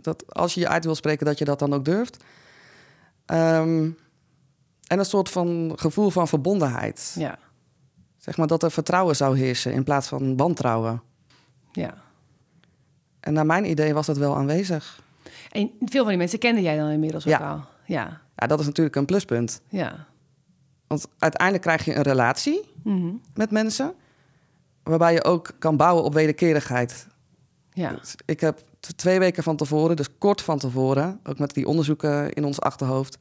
Dat 0.00 0.34
als 0.34 0.54
je 0.54 0.60
je 0.60 0.68
uit 0.68 0.84
wil 0.84 0.94
spreken, 0.94 1.26
dat 1.26 1.38
je 1.38 1.44
dat 1.44 1.58
dan 1.58 1.74
ook 1.74 1.84
durft. 1.84 2.24
Ehm, 3.26 3.90
en 4.86 4.98
een 4.98 5.04
soort 5.04 5.30
van 5.30 5.72
gevoel 5.76 6.10
van 6.10 6.28
verbondenheid. 6.28 7.14
ja, 7.18 7.38
Zeg 8.16 8.36
maar 8.36 8.46
dat 8.46 8.62
er 8.62 8.70
vertrouwen 8.70 9.16
zou 9.16 9.38
heersen 9.38 9.72
in 9.72 9.84
plaats 9.84 10.08
van 10.08 10.36
wantrouwen. 10.36 11.02
ja. 11.72 12.02
En 13.20 13.32
naar 13.32 13.46
mijn 13.46 13.70
idee 13.70 13.94
was 13.94 14.06
dat 14.06 14.16
wel 14.16 14.36
aanwezig. 14.36 15.02
En 15.50 15.70
veel 15.80 16.00
van 16.00 16.08
die 16.08 16.16
mensen 16.18 16.38
kende 16.38 16.60
jij 16.62 16.76
dan 16.76 16.88
inmiddels 16.88 17.24
ook 17.26 17.30
Ja. 17.32 17.50
al? 17.50 17.64
Ja, 17.86 18.20
Ja, 18.36 18.46
dat 18.46 18.60
is 18.60 18.66
natuurlijk 18.66 18.96
een 18.96 19.04
pluspunt. 19.04 19.60
ja. 19.68 20.06
Want 20.86 21.06
uiteindelijk 21.18 21.62
krijg 21.64 21.84
je 21.84 21.94
een 21.94 22.02
relatie 22.02 22.60
Mhm. 22.82 23.12
met 23.34 23.50
mensen... 23.50 23.94
waarbij 24.82 25.12
je 25.12 25.24
ook 25.24 25.50
kan 25.58 25.76
bouwen 25.76 26.04
op 26.04 26.14
wederkerigheid. 26.14 27.06
Ja, 27.72 27.90
Dus 27.92 28.14
ik 28.24 28.40
heb 28.40 28.62
twee 28.96 29.18
weken 29.18 29.42
van 29.42 29.56
tevoren, 29.56 29.96
dus 29.96 30.18
kort 30.18 30.42
van 30.42 30.58
tevoren... 30.58 31.20
ook 31.24 31.38
met 31.38 31.54
die 31.54 31.66
onderzoeken 31.68 32.32
in 32.32 32.44
ons 32.44 32.60
achterhoofd... 32.60 33.18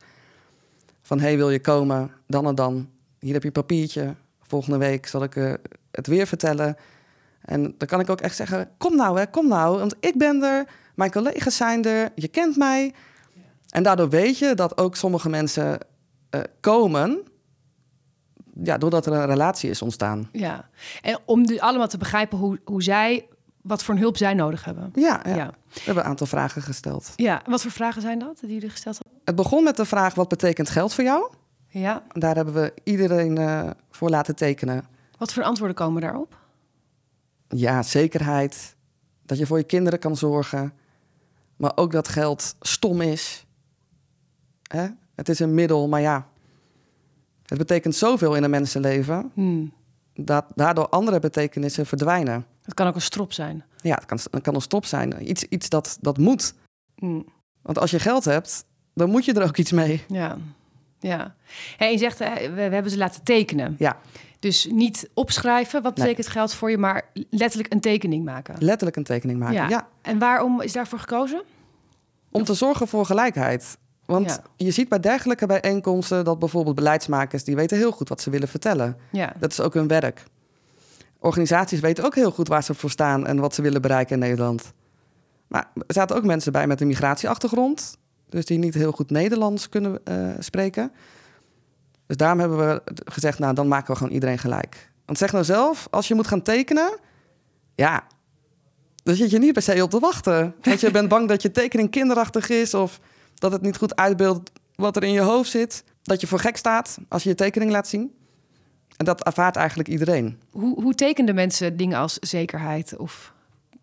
van 1.13 1.21
hey, 1.21 1.37
wil 1.37 1.49
je 1.49 1.61
komen, 1.61 2.11
dan 2.27 2.47
en 2.47 2.55
dan. 2.55 2.89
Hier 3.19 3.33
heb 3.33 3.43
je 3.43 3.51
papiertje. 3.51 4.15
Volgende 4.41 4.77
week 4.77 5.07
zal 5.07 5.23
ik 5.23 5.35
eh, 5.35 5.53
het 5.91 6.07
weer 6.07 6.27
vertellen. 6.27 6.77
En 7.41 7.61
dan 7.77 7.87
kan 7.87 7.99
ik 7.99 8.09
ook 8.09 8.21
echt 8.21 8.35
zeggen, 8.35 8.69
kom 8.77 8.95
nou 8.95 9.19
hè, 9.19 9.27
kom 9.27 9.47
nou. 9.47 9.77
Want 9.77 9.95
ik 9.99 10.17
ben 10.17 10.43
er, 10.43 10.67
mijn 10.95 11.11
collega's 11.11 11.55
zijn 11.55 11.85
er, 11.85 12.11
je 12.15 12.27
kent 12.27 12.57
mij. 12.57 12.93
En 13.69 13.83
daardoor 13.83 14.09
weet 14.09 14.37
je 14.37 14.53
dat 14.53 14.77
ook 14.77 14.95
sommige 14.95 15.29
mensen 15.29 15.77
eh, 16.29 16.41
komen... 16.59 17.21
Ja, 18.63 18.77
doordat 18.77 19.05
er 19.05 19.13
een 19.13 19.25
relatie 19.25 19.69
is 19.69 19.81
ontstaan. 19.81 20.29
ja. 20.31 20.69
En 21.01 21.19
om 21.25 21.45
dus 21.45 21.59
allemaal 21.59 21.87
te 21.87 21.97
begrijpen 21.97 22.37
hoe, 22.37 22.59
hoe 22.63 22.83
zij, 22.83 23.27
wat 23.61 23.83
voor 23.83 23.93
een 23.93 23.99
hulp 23.99 24.17
zij 24.17 24.33
nodig 24.33 24.65
hebben. 24.65 24.91
Ja, 24.93 25.21
ja. 25.25 25.35
Ja. 25.35 25.53
We 25.73 25.81
hebben 25.83 26.03
een 26.03 26.09
aantal 26.09 26.27
vragen 26.27 26.61
gesteld. 26.61 27.13
ja. 27.15 27.41
Wat 27.45 27.61
voor 27.61 27.71
vragen 27.71 28.01
zijn 28.01 28.19
dat 28.19 28.39
die 28.39 28.53
jullie 28.53 28.69
gesteld 28.69 28.99
hebben? 29.03 29.21
Het 29.25 29.35
begon 29.35 29.63
met 29.63 29.77
de 29.77 29.85
vraag, 29.85 30.13
wat 30.15 30.27
betekent 30.27 30.69
geld 30.69 30.93
voor 30.93 31.03
jou? 31.03 31.31
Ja. 31.67 32.03
Daar 32.11 32.35
hebben 32.35 32.53
we 32.53 32.73
iedereen 32.83 33.37
eh, 33.37 33.69
voor 33.91 34.09
laten 34.09 34.35
tekenen. 34.35 34.85
Wat 35.17 35.33
voor 35.33 35.43
antwoorden 35.43 35.75
komen 35.75 36.01
daarop? 36.01 36.37
Ja, 37.47 37.83
zekerheid. 37.83 38.75
Dat 39.25 39.37
je 39.37 39.45
voor 39.45 39.57
je 39.57 39.63
kinderen 39.63 39.99
kan 39.99 40.17
zorgen. 40.17 40.73
Maar 41.55 41.71
ook 41.75 41.91
dat 41.91 42.07
geld 42.07 42.55
stom 42.61 43.01
is. 43.01 43.45
Hè? 44.67 44.87
Het 45.15 45.29
is 45.29 45.39
een 45.39 45.53
middel, 45.53 45.87
maar 45.87 46.01
ja. 46.01 46.27
Het 47.45 47.57
betekent 47.57 47.95
zoveel 47.95 48.35
in 48.35 48.43
een 48.43 48.49
mensenleven. 48.49 49.31
Hmm. 49.33 49.73
Dat 50.15 50.45
daardoor 50.55 50.89
andere 50.89 51.19
betekenissen 51.19 51.85
verdwijnen. 51.85 52.45
Het 52.63 52.73
kan 52.73 52.87
ook 52.87 52.95
een 52.95 53.01
strop 53.01 53.33
zijn. 53.33 53.63
Ja, 53.81 53.95
het 53.95 54.05
kan, 54.05 54.19
het 54.31 54.41
kan 54.43 54.55
een 54.55 54.61
stop 54.61 54.85
zijn. 54.85 55.29
Iets, 55.29 55.43
iets 55.43 55.69
dat, 55.69 55.97
dat 56.01 56.17
moet. 56.17 56.53
Hmm. 56.95 57.25
Want 57.61 57.79
als 57.79 57.91
je 57.91 57.99
geld 57.99 58.25
hebt, 58.25 58.65
dan 58.93 59.09
moet 59.09 59.25
je 59.25 59.33
er 59.33 59.43
ook 59.47 59.57
iets 59.57 59.71
mee. 59.71 60.03
Ja. 60.07 60.37
Ja. 60.99 61.35
Hey, 61.77 61.91
je 61.91 61.97
zegt, 61.97 62.21
eh, 62.21 62.33
we, 62.35 62.49
we 62.53 62.61
hebben 62.61 62.91
ze 62.91 62.97
laten 62.97 63.23
tekenen. 63.23 63.75
Ja, 63.79 63.97
Dus 64.39 64.67
niet 64.71 65.09
opschrijven, 65.13 65.81
wat 65.81 65.95
Nee. 65.97 66.05
betekent 66.05 66.27
geld 66.33 66.53
voor 66.53 66.69
je, 66.71 66.77
maar 66.77 67.05
letterlijk 67.29 67.73
een 67.73 67.79
tekening 67.79 68.25
maken. 68.25 68.55
letterlijk 68.59 68.95
een 68.97 69.03
tekening 69.03 69.39
maken. 69.39 69.55
Ja. 69.55 69.69
ja. 69.69 69.87
En 70.01 70.19
waarom 70.19 70.61
is 70.61 70.71
daarvoor 70.73 70.99
gekozen? 70.99 71.43
Om 72.31 72.43
te 72.43 72.53
zorgen 72.53 72.87
voor 72.87 73.05
gelijkheid. 73.05 73.77
Want 74.05 74.29
Ja. 74.29 74.43
je 74.55 74.71
ziet 74.71 74.89
bij 74.89 74.99
dergelijke 74.99 75.45
bijeenkomsten 75.45 76.25
dat 76.25 76.39
bijvoorbeeld 76.39 76.75
beleidsmakers... 76.75 77.43
die 77.43 77.55
weten 77.55 77.77
heel 77.77 77.91
goed 77.91 78.09
wat 78.09 78.21
ze 78.21 78.29
willen 78.29 78.47
vertellen. 78.47 78.97
Ja. 79.11 79.33
Dat 79.39 79.51
is 79.51 79.59
ook 79.59 79.73
hun 79.73 79.87
werk. 79.87 80.23
Organisaties 81.19 81.79
weten 81.79 82.03
ook 82.03 82.15
heel 82.15 82.31
goed 82.31 82.47
waar 82.47 82.63
ze 82.63 82.73
voor 82.73 82.89
staan... 82.89 83.27
en 83.27 83.39
wat 83.39 83.55
ze 83.55 83.61
willen 83.61 83.81
bereiken 83.81 84.13
in 84.13 84.19
Nederland. 84.19 84.73
Maar 85.47 85.67
er 85.75 85.93
zaten 85.93 86.15
ook 86.15 86.23
mensen 86.23 86.51
bij 86.51 86.67
met 86.67 86.81
een 86.81 86.87
migratieachtergrond... 86.87 87.97
dus 88.29 88.45
die 88.45 88.57
niet 88.57 88.73
heel 88.73 88.91
goed 88.91 89.09
Nederlands 89.09 89.69
kunnen 89.69 89.99
eh, 90.03 90.29
spreken. 90.39 90.91
Dus 92.07 92.17
daarom 92.17 92.39
hebben 92.39 92.57
we 92.57 92.81
gezegd, 93.05 93.39
nou, 93.39 93.53
dan 93.53 93.67
maken 93.67 93.91
we 93.91 93.97
gewoon 93.97 94.13
iedereen 94.13 94.37
gelijk. 94.39 94.91
Want 95.05 95.17
zeg 95.17 95.31
nou 95.31 95.43
zelf, 95.43 95.87
als 95.91 96.07
je 96.07 96.15
moet 96.15 96.27
gaan 96.27 96.41
tekenen... 96.41 96.97
ja, 97.75 98.03
dan 99.03 99.15
zit 99.15 99.29
je 99.29 99.39
niet 99.39 99.53
per 99.53 99.61
se 99.61 99.83
op 99.83 99.89
te 99.89 99.99
wachten. 99.99 100.55
Want 100.61 100.79
je 100.79 100.91
bent 100.91 101.09
bang 101.09 101.27
dat 101.27 101.41
je 101.41 101.51
tekening 101.51 101.89
kinderachtig 101.89 102.49
is... 102.49 102.73
of 102.73 102.99
dat 103.43 103.51
het 103.51 103.61
niet 103.61 103.77
goed 103.77 103.95
uitbeeldt 103.95 104.51
wat 104.75 104.95
er 104.95 105.03
in 105.03 105.11
je 105.11 105.21
hoofd 105.21 105.49
zit. 105.49 105.83
Dat 106.03 106.21
je 106.21 106.27
voor 106.27 106.39
gek 106.39 106.57
staat 106.57 106.97
als 107.07 107.23
je 107.23 107.29
je 107.29 107.35
tekening 107.35 107.71
laat 107.71 107.87
zien. 107.87 108.15
En 108.97 109.05
dat 109.05 109.23
ervaart 109.23 109.55
eigenlijk 109.55 109.89
iedereen. 109.89 110.39
Hoe, 110.51 110.81
hoe 110.81 110.95
tekenden 110.95 111.35
mensen 111.35 111.77
dingen 111.77 111.97
als 111.97 112.13
zekerheid 112.19 112.97
of 112.97 113.33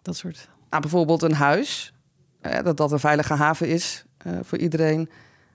dat 0.02 0.16
soort? 0.16 0.48
Nou, 0.70 0.82
bijvoorbeeld 0.82 1.22
een 1.22 1.34
huis, 1.34 1.94
eh, 2.40 2.62
dat 2.62 2.76
dat 2.76 2.92
een 2.92 2.98
veilige 2.98 3.34
haven 3.34 3.68
is 3.68 4.04
eh, 4.16 4.32
voor 4.42 4.58
iedereen. 4.58 5.10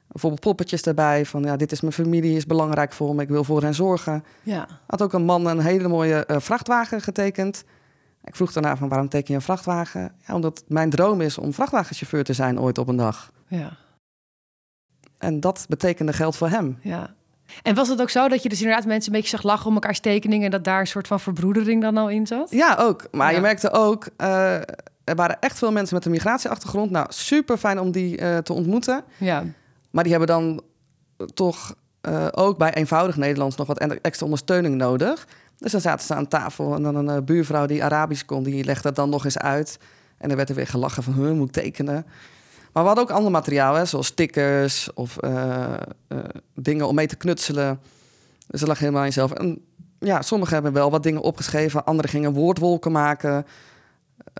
Bijvoorbeeld 0.07 0.41
poppetjes 0.41 0.81
erbij 0.81 1.25
van 1.25 1.43
ja, 1.43 1.55
dit 1.55 1.71
is 1.71 1.81
mijn 1.81 1.93
familie, 1.93 2.35
is 2.35 2.45
belangrijk 2.45 2.93
voor 2.93 3.15
me, 3.15 3.21
ik 3.21 3.29
wil 3.29 3.43
voor 3.43 3.61
hen 3.61 3.73
zorgen. 3.73 4.23
Ja. 4.43 4.67
Had 4.87 5.01
ook 5.01 5.13
een 5.13 5.25
man 5.25 5.45
een 5.45 5.59
hele 5.59 5.87
mooie 5.87 6.25
eh, 6.25 6.39
vrachtwagen 6.39 7.01
getekend. 7.01 7.63
Ik 8.23 8.35
vroeg 8.35 8.53
daarna 8.53 8.77
van 8.77 8.89
waarom 8.89 9.09
teken 9.09 9.27
je 9.27 9.33
een 9.33 9.41
vrachtwagen? 9.41 10.15
Ja, 10.27 10.33
omdat 10.33 10.63
mijn 10.67 10.89
droom 10.89 11.21
is 11.21 11.37
om 11.37 11.53
vrachtwagenchauffeur 11.53 12.23
te 12.23 12.33
zijn 12.33 12.59
ooit 12.59 12.77
op 12.77 12.87
een 12.87 12.95
dag. 12.95 13.31
Ja. 13.47 13.77
En 15.25 15.39
dat 15.39 15.65
betekende 15.69 16.13
geld 16.13 16.35
voor 16.35 16.49
hem. 16.49 16.77
Ja. 16.81 17.13
En 17.63 17.75
was 17.75 17.87
het 17.87 18.01
ook 18.01 18.09
zo 18.09 18.27
dat 18.27 18.43
je 18.43 18.49
dus 18.49 18.61
inderdaad 18.61 18.85
mensen 18.85 19.11
een 19.13 19.19
beetje 19.19 19.35
zag 19.37 19.43
lachen 19.45 19.67
om 19.67 19.73
elkaars 19.73 19.99
tekeningen 19.99 20.45
en 20.45 20.51
dat 20.51 20.63
daar 20.63 20.79
een 20.79 20.87
soort 20.87 21.07
van 21.07 21.19
verbroedering 21.19 21.81
dan 21.81 21.97
al 21.97 22.09
in 22.09 22.27
zat? 22.27 22.51
Ja, 22.51 22.75
ook. 22.79 23.07
Maar 23.11 23.29
Ja. 23.29 23.35
je 23.35 23.41
merkte 23.41 23.71
ook, 23.71 24.07
eh, 24.17 24.55
er 25.03 25.15
waren 25.15 25.37
echt 25.39 25.57
veel 25.57 25.71
mensen 25.71 25.95
met 25.95 26.05
een 26.05 26.11
migratieachtergrond. 26.11 26.91
Nou, 26.91 27.05
super 27.09 27.57
fijn 27.57 27.79
om 27.79 27.91
die 27.91 28.17
eh, 28.17 28.37
te 28.37 28.53
ontmoeten. 28.53 29.03
Ja. 29.17 29.43
Maar 29.91 30.03
die 30.03 30.11
hebben 30.13 30.29
dan 30.29 30.61
toch 31.33 31.75
eh, 32.01 32.27
ook 32.31 32.57
bij 32.57 32.73
eenvoudig 32.73 33.15
Nederlands 33.15 33.55
nog 33.55 33.67
wat 33.67 33.77
extra 34.01 34.25
ondersteuning 34.25 34.75
nodig. 34.75 35.27
Dus 35.57 35.71
dan 35.71 35.81
zaten 35.81 36.05
ze 36.05 36.13
aan 36.13 36.27
tafel 36.27 36.75
en 36.75 36.83
dan 36.83 37.07
een 37.07 37.25
buurvrouw 37.25 37.65
die 37.65 37.83
Arabisch 37.83 38.25
kon, 38.25 38.43
die 38.43 38.63
legde 38.63 38.87
het 38.87 38.97
dan 38.97 39.09
nog 39.09 39.25
eens 39.25 39.37
uit. 39.37 39.79
En 40.17 40.27
dan 40.27 40.37
werd 40.37 40.49
er 40.49 40.55
weer 40.55 40.67
gelachen 40.67 41.03
van, 41.03 41.13
huh, 41.13 41.31
moet 41.31 41.47
ik 41.47 41.63
tekenen? 41.63 42.05
Maar 42.75 42.83
we 42.83 42.89
hadden 42.89 43.09
ook 43.09 43.15
ander 43.17 43.31
materiaal, 43.31 43.73
hè, 43.75 43.85
zoals 43.85 44.07
stickers 44.07 44.93
of 44.93 45.17
eh, 45.17 45.73
eh, 46.07 46.17
dingen 46.55 46.87
om 46.87 46.95
mee 46.95 47.07
te 47.07 47.15
knutselen. 47.15 47.79
Dus 48.47 48.59
dat 48.59 48.69
lag 48.69 48.79
helemaal 48.79 49.01
in 49.01 49.07
jezelf. 49.07 49.31
En 49.31 49.65
ja, 49.99 50.21
sommigen 50.21 50.53
hebben 50.53 50.73
wel 50.73 50.91
wat 50.91 51.03
dingen 51.03 51.21
opgeschreven. 51.21 51.85
Anderen 51.85 52.11
gingen 52.11 52.33
woordwolken 52.33 52.91
maken. 52.91 53.45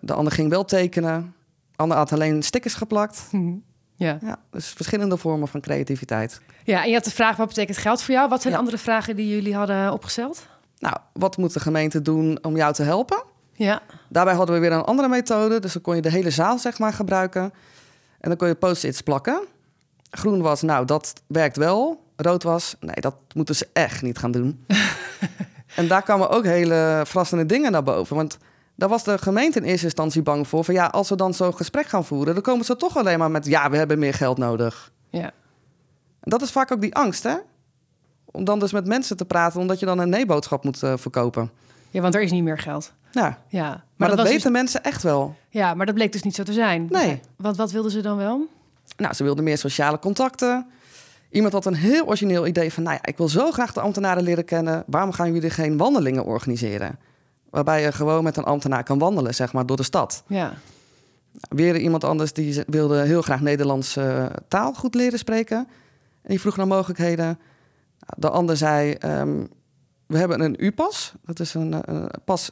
De 0.01 0.13
ander 0.13 0.33
ging 0.33 0.49
wel 0.49 0.65
tekenen. 0.65 1.33
De 1.71 1.77
ander 1.77 1.97
had 1.97 2.11
alleen 2.13 2.43
stickers 2.43 2.73
geplakt. 2.73 3.27
Hm. 3.29 3.53
Ja. 3.95 4.17
Ja, 4.21 4.37
dus 4.51 4.67
verschillende 4.67 5.17
vormen 5.17 5.47
van 5.47 5.61
creativiteit. 5.61 6.41
ja, 6.63 6.81
en 6.83 6.87
je 6.89 6.93
had 6.95 7.03
de 7.03 7.11
vraag, 7.11 7.37
wat 7.37 7.47
betekent 7.47 7.77
geld 7.77 8.01
voor 8.01 8.13
jou? 8.13 8.29
Wat 8.29 8.41
zijn 8.41 8.53
Ja. 8.53 8.59
andere 8.59 8.77
vragen 8.77 9.15
die 9.15 9.29
jullie 9.29 9.55
hadden 9.55 9.91
opgesteld? 9.93 10.45
Nou, 10.79 10.95
wat 11.13 11.37
moet 11.37 11.53
de 11.53 11.59
gemeente 11.59 12.01
doen 12.01 12.37
om 12.41 12.55
jou 12.55 12.73
te 12.73 12.83
helpen? 12.83 13.23
Ja. 13.53 13.81
Daarbij 14.09 14.33
hadden 14.33 14.55
we 14.55 14.61
weer 14.61 14.71
een 14.71 14.83
andere 14.83 15.07
methode. 15.07 15.59
Dus 15.59 15.73
dan 15.73 15.81
kon 15.81 15.95
je 15.95 16.01
de 16.01 16.11
hele 16.11 16.29
zaal 16.29 16.57
zeg 16.59 16.79
maar 16.79 16.93
gebruiken. 16.93 17.53
En 18.25 18.31
dan 18.31 18.39
kon 18.39 18.47
je 18.47 18.55
post-its 18.55 19.01
plakken. 19.01 19.41
Groen 20.09 20.41
was, 20.41 20.61
nou, 20.61 20.85
dat 20.85 21.13
werkt 21.27 21.57
wel. 21.57 22.03
Rood 22.15 22.43
was, 22.43 22.75
nee, 22.79 22.95
dat 22.95 23.15
moeten 23.33 23.55
ze 23.55 23.67
echt 23.73 24.01
niet 24.01 24.17
gaan 24.17 24.31
doen. 24.31 24.65
en 25.75 25.87
daar 25.87 26.01
kwamen 26.01 26.29
ook 26.29 26.43
hele 26.43 27.01
verrassende 27.05 27.45
dingen 27.45 27.71
naar 27.71 27.83
boven. 27.83 28.15
Want 28.15 28.37
daar 28.75 28.89
was 28.89 29.03
de 29.03 29.17
gemeente 29.17 29.59
in 29.59 29.65
eerste 29.65 29.85
instantie 29.85 30.21
bang 30.21 30.47
voor. 30.47 30.63
Van 30.63 30.73
ja, 30.73 30.85
als 30.85 31.09
we 31.09 31.15
dan 31.15 31.33
zo'n 31.33 31.55
gesprek 31.55 31.87
gaan 31.87 32.05
voeren... 32.05 32.33
dan 32.33 32.43
komen 32.43 32.65
ze 32.65 32.75
toch 32.75 32.97
alleen 32.97 33.19
maar 33.19 33.31
met... 33.31 33.45
ja, 33.45 33.69
we 33.69 33.77
hebben 33.77 33.99
meer 33.99 34.13
geld 34.13 34.37
nodig. 34.37 34.91
Ja. 35.09 35.31
En 36.19 36.29
dat 36.29 36.41
is 36.41 36.51
vaak 36.51 36.71
ook 36.71 36.81
die 36.81 36.95
angst, 36.95 37.23
hè? 37.23 37.35
Om 38.25 38.43
dan 38.43 38.59
dus 38.59 38.71
met 38.71 38.87
mensen 38.87 39.17
te 39.17 39.25
praten... 39.25 39.59
omdat 39.59 39.79
je 39.79 39.85
dan 39.85 39.99
een 39.99 40.09
nee-boodschap 40.09 40.63
moet 40.63 40.83
eh, 40.83 40.93
verkopen. 40.97 41.51
ja, 41.89 42.01
want 42.01 42.15
er 42.15 42.21
is 42.21 42.31
niet 42.31 42.43
meer 42.43 42.59
geld. 42.59 42.93
Ja, 43.15 43.37
Ja. 43.47 43.69
Maar, 43.69 43.83
maar, 43.95 44.17
dat, 44.17 44.27
weten 44.27 44.41
dus- 44.41 44.51
mensen 44.51 44.83
echt 44.83 45.03
wel. 45.03 45.35
ja, 45.49 45.73
maar 45.73 45.85
dat 45.85 45.95
bleek 45.95 46.11
dus 46.11 46.23
niet 46.23 46.35
zo 46.35 46.43
te 46.43 46.53
zijn. 46.53 46.87
Nee. 46.89 47.19
Want 47.37 47.57
wat 47.57 47.71
wilden 47.71 47.91
ze 47.91 48.01
dan 48.01 48.17
wel? 48.17 48.47
Nou, 48.97 49.13
ze 49.13 49.23
wilden 49.23 49.43
meer 49.43 49.57
sociale 49.57 49.99
contacten. 49.99 50.67
Iemand 51.29 51.53
had 51.53 51.65
een 51.65 51.75
heel 51.75 52.05
origineel 52.05 52.47
idee 52.47 52.73
van... 52.73 52.83
nou 52.83 52.95
ja, 52.95 53.05
ik 53.09 53.17
wil 53.17 53.27
zo 53.29 53.51
graag 53.51 53.73
de 53.73 53.81
ambtenaren 53.81 54.23
leren 54.23 54.45
kennen. 54.45 54.83
Waarom 54.87 55.11
gaan 55.11 55.33
jullie 55.33 55.49
geen 55.49 55.77
wandelingen 55.77 56.25
organiseren? 56.25 56.99
Waarbij 57.49 57.81
je 57.81 57.91
gewoon 57.91 58.23
met 58.23 58.37
een 58.37 58.43
ambtenaar 58.43 58.83
kan 58.83 58.99
wandelen, 58.99 59.35
zeg 59.35 59.53
maar, 59.53 59.65
door 59.65 59.77
de 59.77 59.83
stad. 59.83 60.23
Ja. 60.27 60.53
Weer 61.49 61.77
iemand 61.77 62.03
anders 62.03 62.33
die 62.33 62.63
wilde 62.67 63.01
heel 63.01 63.21
graag 63.21 63.41
Nederlandse 63.41 64.01
eh, 64.01 64.25
taal 64.47 64.73
goed 64.73 64.95
leren 64.95 65.19
spreken. 65.19 65.57
En 66.21 66.29
die 66.29 66.39
vroeg 66.39 66.57
naar 66.57 66.67
mogelijkheden. 66.67 67.39
De 68.17 68.29
ander 68.29 68.57
zei, 68.57 68.91
ehm, 68.91 69.45
we 70.07 70.17
hebben 70.17 70.41
een 70.41 70.55
U-pas. 70.59 71.13
Dat 71.25 71.39
is 71.39 71.53
een, 71.53 71.73
eh, 71.73 71.79
een 71.85 72.09
pas, 72.25 72.51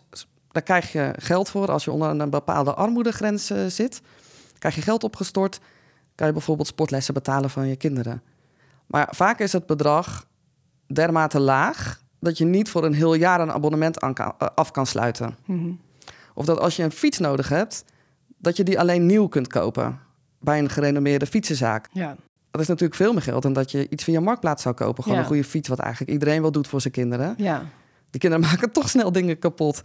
daar 0.53 0.63
krijg 0.63 0.91
je 0.91 1.13
geld 1.17 1.49
voor 1.49 1.71
als 1.71 1.83
je 1.83 1.91
onder 1.91 2.09
een 2.09 2.29
bepaalde 2.29 2.73
armoedegrens 2.73 3.49
eh, 3.49 3.65
zit. 3.67 4.01
Krijg 4.59 4.75
je 4.75 4.81
geld 4.81 5.03
opgestort, 5.03 5.59
kan 6.15 6.27
je 6.27 6.33
bijvoorbeeld 6.33 6.67
sportlessen 6.67 7.13
betalen 7.13 7.49
van 7.49 7.67
je 7.67 7.75
kinderen. 7.75 8.21
Maar 8.85 9.07
vaak 9.15 9.39
is 9.39 9.53
het 9.53 9.65
bedrag 9.65 10.25
dermate 10.87 11.39
laag 11.39 12.01
dat 12.19 12.37
je 12.37 12.45
niet 12.45 12.69
voor 12.69 12.83
een 12.85 12.93
heel 12.93 13.13
jaar 13.13 13.39
een 13.41 13.51
abonnement 13.51 13.99
kan- 13.99 14.15
eh, 14.37 14.47
af 14.55 14.71
kan 14.71 14.85
sluiten. 14.85 15.35
Mhm. 15.45 15.71
Of 16.33 16.45
dat 16.45 16.59
als 16.59 16.75
je 16.75 16.83
een 16.83 16.91
fiets 16.91 17.17
nodig 17.17 17.49
hebt, 17.49 17.83
dat 18.37 18.57
je 18.57 18.63
die 18.63 18.79
alleen 18.79 19.05
nieuw 19.05 19.27
kunt 19.27 19.47
kopen 19.47 19.99
bij 20.39 20.59
een 20.59 20.69
gerenommeerde 20.69 21.25
fietsenzaak. 21.25 21.89
Ja. 21.91 22.15
Dat 22.51 22.61
is 22.61 22.67
natuurlijk 22.67 22.95
veel 22.95 23.13
meer 23.13 23.21
geld 23.21 23.41
dan 23.41 23.53
dat 23.53 23.71
je 23.71 23.89
iets 23.89 24.03
via 24.03 24.19
Marktplaats 24.19 24.63
zou 24.63 24.75
kopen. 24.75 25.03
Gewoon 25.03 25.17
Ja. 25.17 25.23
een 25.23 25.29
goede 25.29 25.43
fiets, 25.43 25.67
wat 25.69 25.79
eigenlijk 25.79 26.11
iedereen 26.11 26.41
wel 26.41 26.51
doet 26.51 26.67
voor 26.67 26.81
zijn 26.81 26.93
kinderen. 26.93 27.33
Ja. 27.37 27.63
Die 28.09 28.19
kinderen 28.21 28.45
maken 28.49 28.71
toch 28.71 28.89
snel 28.89 29.11
dingen 29.11 29.39
kapot. 29.39 29.81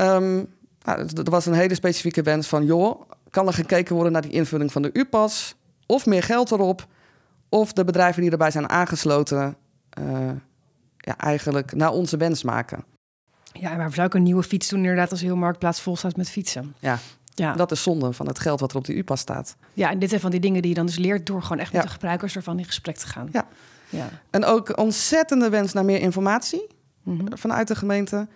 Ehm, 0.00 0.34
nou, 0.82 1.08
er 1.24 1.30
was 1.30 1.46
een 1.46 1.52
hele 1.52 1.74
specifieke 1.74 2.22
wens 2.22 2.46
van... 2.46 2.64
joh, 2.64 3.00
kan 3.30 3.46
er 3.46 3.52
gekeken 3.52 3.94
worden 3.94 4.12
naar 4.12 4.22
die 4.22 4.30
invulling 4.30 4.72
van 4.72 4.82
de 4.82 4.90
U-pas... 4.92 5.54
of 5.86 6.06
meer 6.06 6.22
geld 6.22 6.50
erop... 6.50 6.86
of 7.48 7.72
de 7.72 7.84
bedrijven 7.84 8.22
die 8.22 8.30
erbij 8.30 8.50
zijn 8.50 8.68
aangesloten... 8.68 9.56
eh, 9.90 10.30
ja, 10.96 11.16
eigenlijk 11.16 11.74
naar 11.74 11.90
onze 11.92 12.16
wens 12.16 12.42
maken. 12.42 12.84
Ja, 13.52 13.70
en 13.70 13.76
waarom 13.76 13.94
zou 13.94 14.06
ik 14.06 14.14
een 14.14 14.22
nieuwe 14.22 14.42
fiets 14.42 14.68
doen 14.68 14.78
inderdaad 14.78 15.10
als 15.10 15.20
heel 15.20 15.36
marktplaats 15.36 15.80
vol 15.80 15.96
staat 15.96 16.16
met 16.16 16.30
fietsen? 16.30 16.74
Ja. 16.78 16.98
Ja. 17.34 17.52
Dat 17.54 17.70
is 17.70 17.82
zonde 17.82 18.12
van 18.12 18.26
het 18.26 18.38
geld 18.38 18.60
wat 18.60 18.70
er 18.70 18.76
op 18.76 18.84
die 18.84 18.96
U-pas 18.96 19.20
staat. 19.20 19.56
ja, 19.74 19.90
en 19.90 19.98
dit 19.98 20.08
zijn 20.08 20.20
van 20.20 20.30
die 20.30 20.40
dingen 20.40 20.60
die 20.60 20.70
je 20.70 20.76
dan 20.76 20.86
dus 20.86 20.96
leert 20.98 21.26
door 21.26 21.42
gewoon 21.42 21.58
echt 21.58 21.72
met 21.72 21.82
Ja. 21.82 21.86
de 21.86 21.92
gebruikers 21.92 22.36
ervan 22.36 22.58
in 22.58 22.64
gesprek 22.64 22.96
te 22.96 23.06
gaan. 23.06 23.28
Ja. 23.32 23.46
Ja. 23.88 24.08
En 24.30 24.44
ook 24.44 24.78
ontzettende 24.78 25.48
wens 25.48 25.72
naar 25.72 25.84
meer 25.84 26.00
informatie 26.00 26.66
Mhm. 27.02 27.36
vanuit 27.36 27.68
de 27.68 27.74
gemeente. 27.74 28.28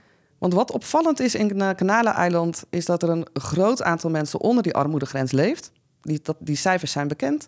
Want 0.45 0.57
wat 0.57 0.71
opvallend 0.71 1.21
is 1.21 1.35
in 1.35 1.75
Kanaleneiland... 1.75 2.65
is 2.71 2.85
dat 2.85 3.03
er 3.03 3.09
een 3.09 3.27
groot 3.33 3.83
aantal 3.83 4.11
mensen 4.11 4.41
onder 4.41 4.63
die 4.63 4.75
armoedegrens 4.75 5.33
leeft. 5.33 5.73
Die, 6.01 6.21
dat, 6.23 6.37
die 6.41 6.57
cijfers 6.57 6.93
zijn 6.93 7.09
bekend. 7.09 7.47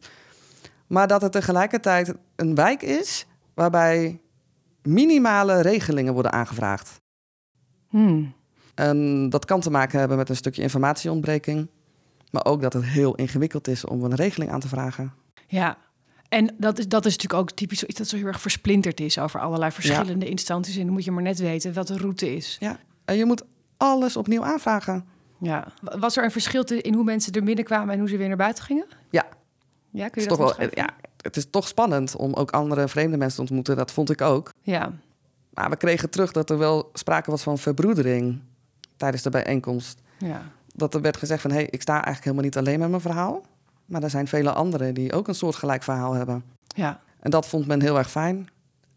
Maar 0.87 1.09
dat 1.09 1.23
het 1.23 1.33
tegelijkertijd 1.33 2.15
een 2.37 2.55
wijk 2.55 2.83
is... 2.83 3.27
waarbij 3.55 4.21
minimale 4.83 5.61
regelingen 5.61 6.13
worden 6.15 6.33
aangevraagd. 6.33 7.01
Hmm. 7.89 8.35
En 8.75 9.29
dat 9.31 9.45
kan 9.45 9.61
te 9.61 9.71
maken 9.71 9.99
hebben 9.99 10.17
met 10.17 10.29
een 10.29 10.37
stukje 10.37 10.63
informatieontbreking... 10.63 11.69
maar 12.31 12.45
ook 12.45 12.63
dat 12.63 12.73
het 12.73 12.85
heel 12.85 13.15
ingewikkeld 13.15 13.69
is 13.69 13.85
om 13.85 14.05
een 14.05 14.15
regeling 14.15 14.51
aan 14.51 14.61
te 14.61 14.69
vragen. 14.69 15.13
Ja, 15.47 15.79
en 16.29 16.55
dat 16.59 16.79
is, 16.79 16.89
dat 16.89 17.07
is 17.07 17.17
natuurlijk 17.17 17.41
ook 17.41 17.57
typisch 17.57 17.85
iets 17.85 17.99
dat 17.99 18.09
zo 18.09 18.17
heel 18.17 18.27
erg 18.27 18.41
versplinterd 18.41 19.01
is 19.01 19.19
over 19.19 19.41
allerlei 19.41 19.71
verschillende 19.71 20.29
instanties. 20.29 20.77
En 20.77 20.85
dan 20.85 20.93
moet 20.93 21.05
je 21.05 21.11
maar 21.11 21.23
net 21.23 21.39
weten 21.39 21.73
wat 21.73 21.87
de 21.87 21.97
route 21.97 22.35
is. 22.35 22.57
Ja, 22.61 22.79
je 23.14 23.25
moet 23.25 23.42
alles 23.77 24.16
opnieuw 24.16 24.45
aanvragen. 24.45 25.07
Ja. 25.40 25.66
Was 25.81 26.16
er 26.16 26.25
een 26.25 26.31
verschil 26.31 26.62
in 26.62 26.95
hoe 26.95 27.05
mensen 27.05 27.33
er 27.33 27.45
binnenkwamen 27.45 27.95
en 27.95 27.99
hoe 27.99 28.09
ze 28.09 28.16
weer 28.16 28.29
naar 28.29 28.37
buiten 28.37 28.64
gingen? 28.64 28.87
Ja, 29.11 29.27
Ja, 29.90 30.09
kun 30.09 30.23
je 30.23 30.29
dat 30.29 30.38
toch 30.38 30.57
wel, 30.57 30.69
ja, 30.73 30.88
het 31.21 31.37
is 31.37 31.51
toch 31.51 31.69
spannend 31.69 32.16
om 32.16 32.35
ook 32.35 32.51
andere 32.51 32.88
vreemde 32.88 33.16
mensen 33.16 33.37
te 33.37 33.42
ontmoeten. 33.42 33.77
Dat 33.77 33.92
vond 33.92 34.11
ik 34.11 34.21
ook. 34.21 34.53
Ja. 34.62 34.92
Maar 35.51 35.71
we 35.71 35.77
kregen 35.77 36.11
terug 36.11 36.33
dat 36.33 36.51
er 36.51 36.59
wel 36.59 36.90
sprake 36.92 37.31
was 37.31 37.42
van 37.42 37.59
verbroedering 37.59 38.40
tijdens 38.97 39.23
de 39.23 39.31
bijeenkomst. 39.31 40.01
ja. 40.19 40.42
Dat 40.75 40.95
er 40.95 41.01
werd 41.01 41.16
gezegd 41.16 41.42
van, 41.42 41.51
hé, 41.51 41.57
hey, 41.57 41.66
ik 41.71 41.83
sta 41.83 41.92
eigenlijk 41.92 42.25
helemaal 42.25 42.45
niet 42.45 42.57
alleen 42.57 42.79
met 42.79 42.88
mijn 42.88 43.01
verhaal. 43.01 43.42
Maar 43.87 44.03
er 44.03 44.11
zijn 44.11 44.29
vele 44.29 44.53
anderen 44.53 44.95
die 44.95 45.12
ook 45.12 45.29
een 45.29 45.35
soortgelijk 45.35 45.83
verhaal 45.83 46.12
hebben. 46.12 46.45
Ja. 46.66 47.01
En 47.21 47.31
dat 47.31 47.47
vond 47.47 47.66
men 47.66 47.81
heel 47.83 47.99
erg 47.99 48.11
fijn. 48.11 48.49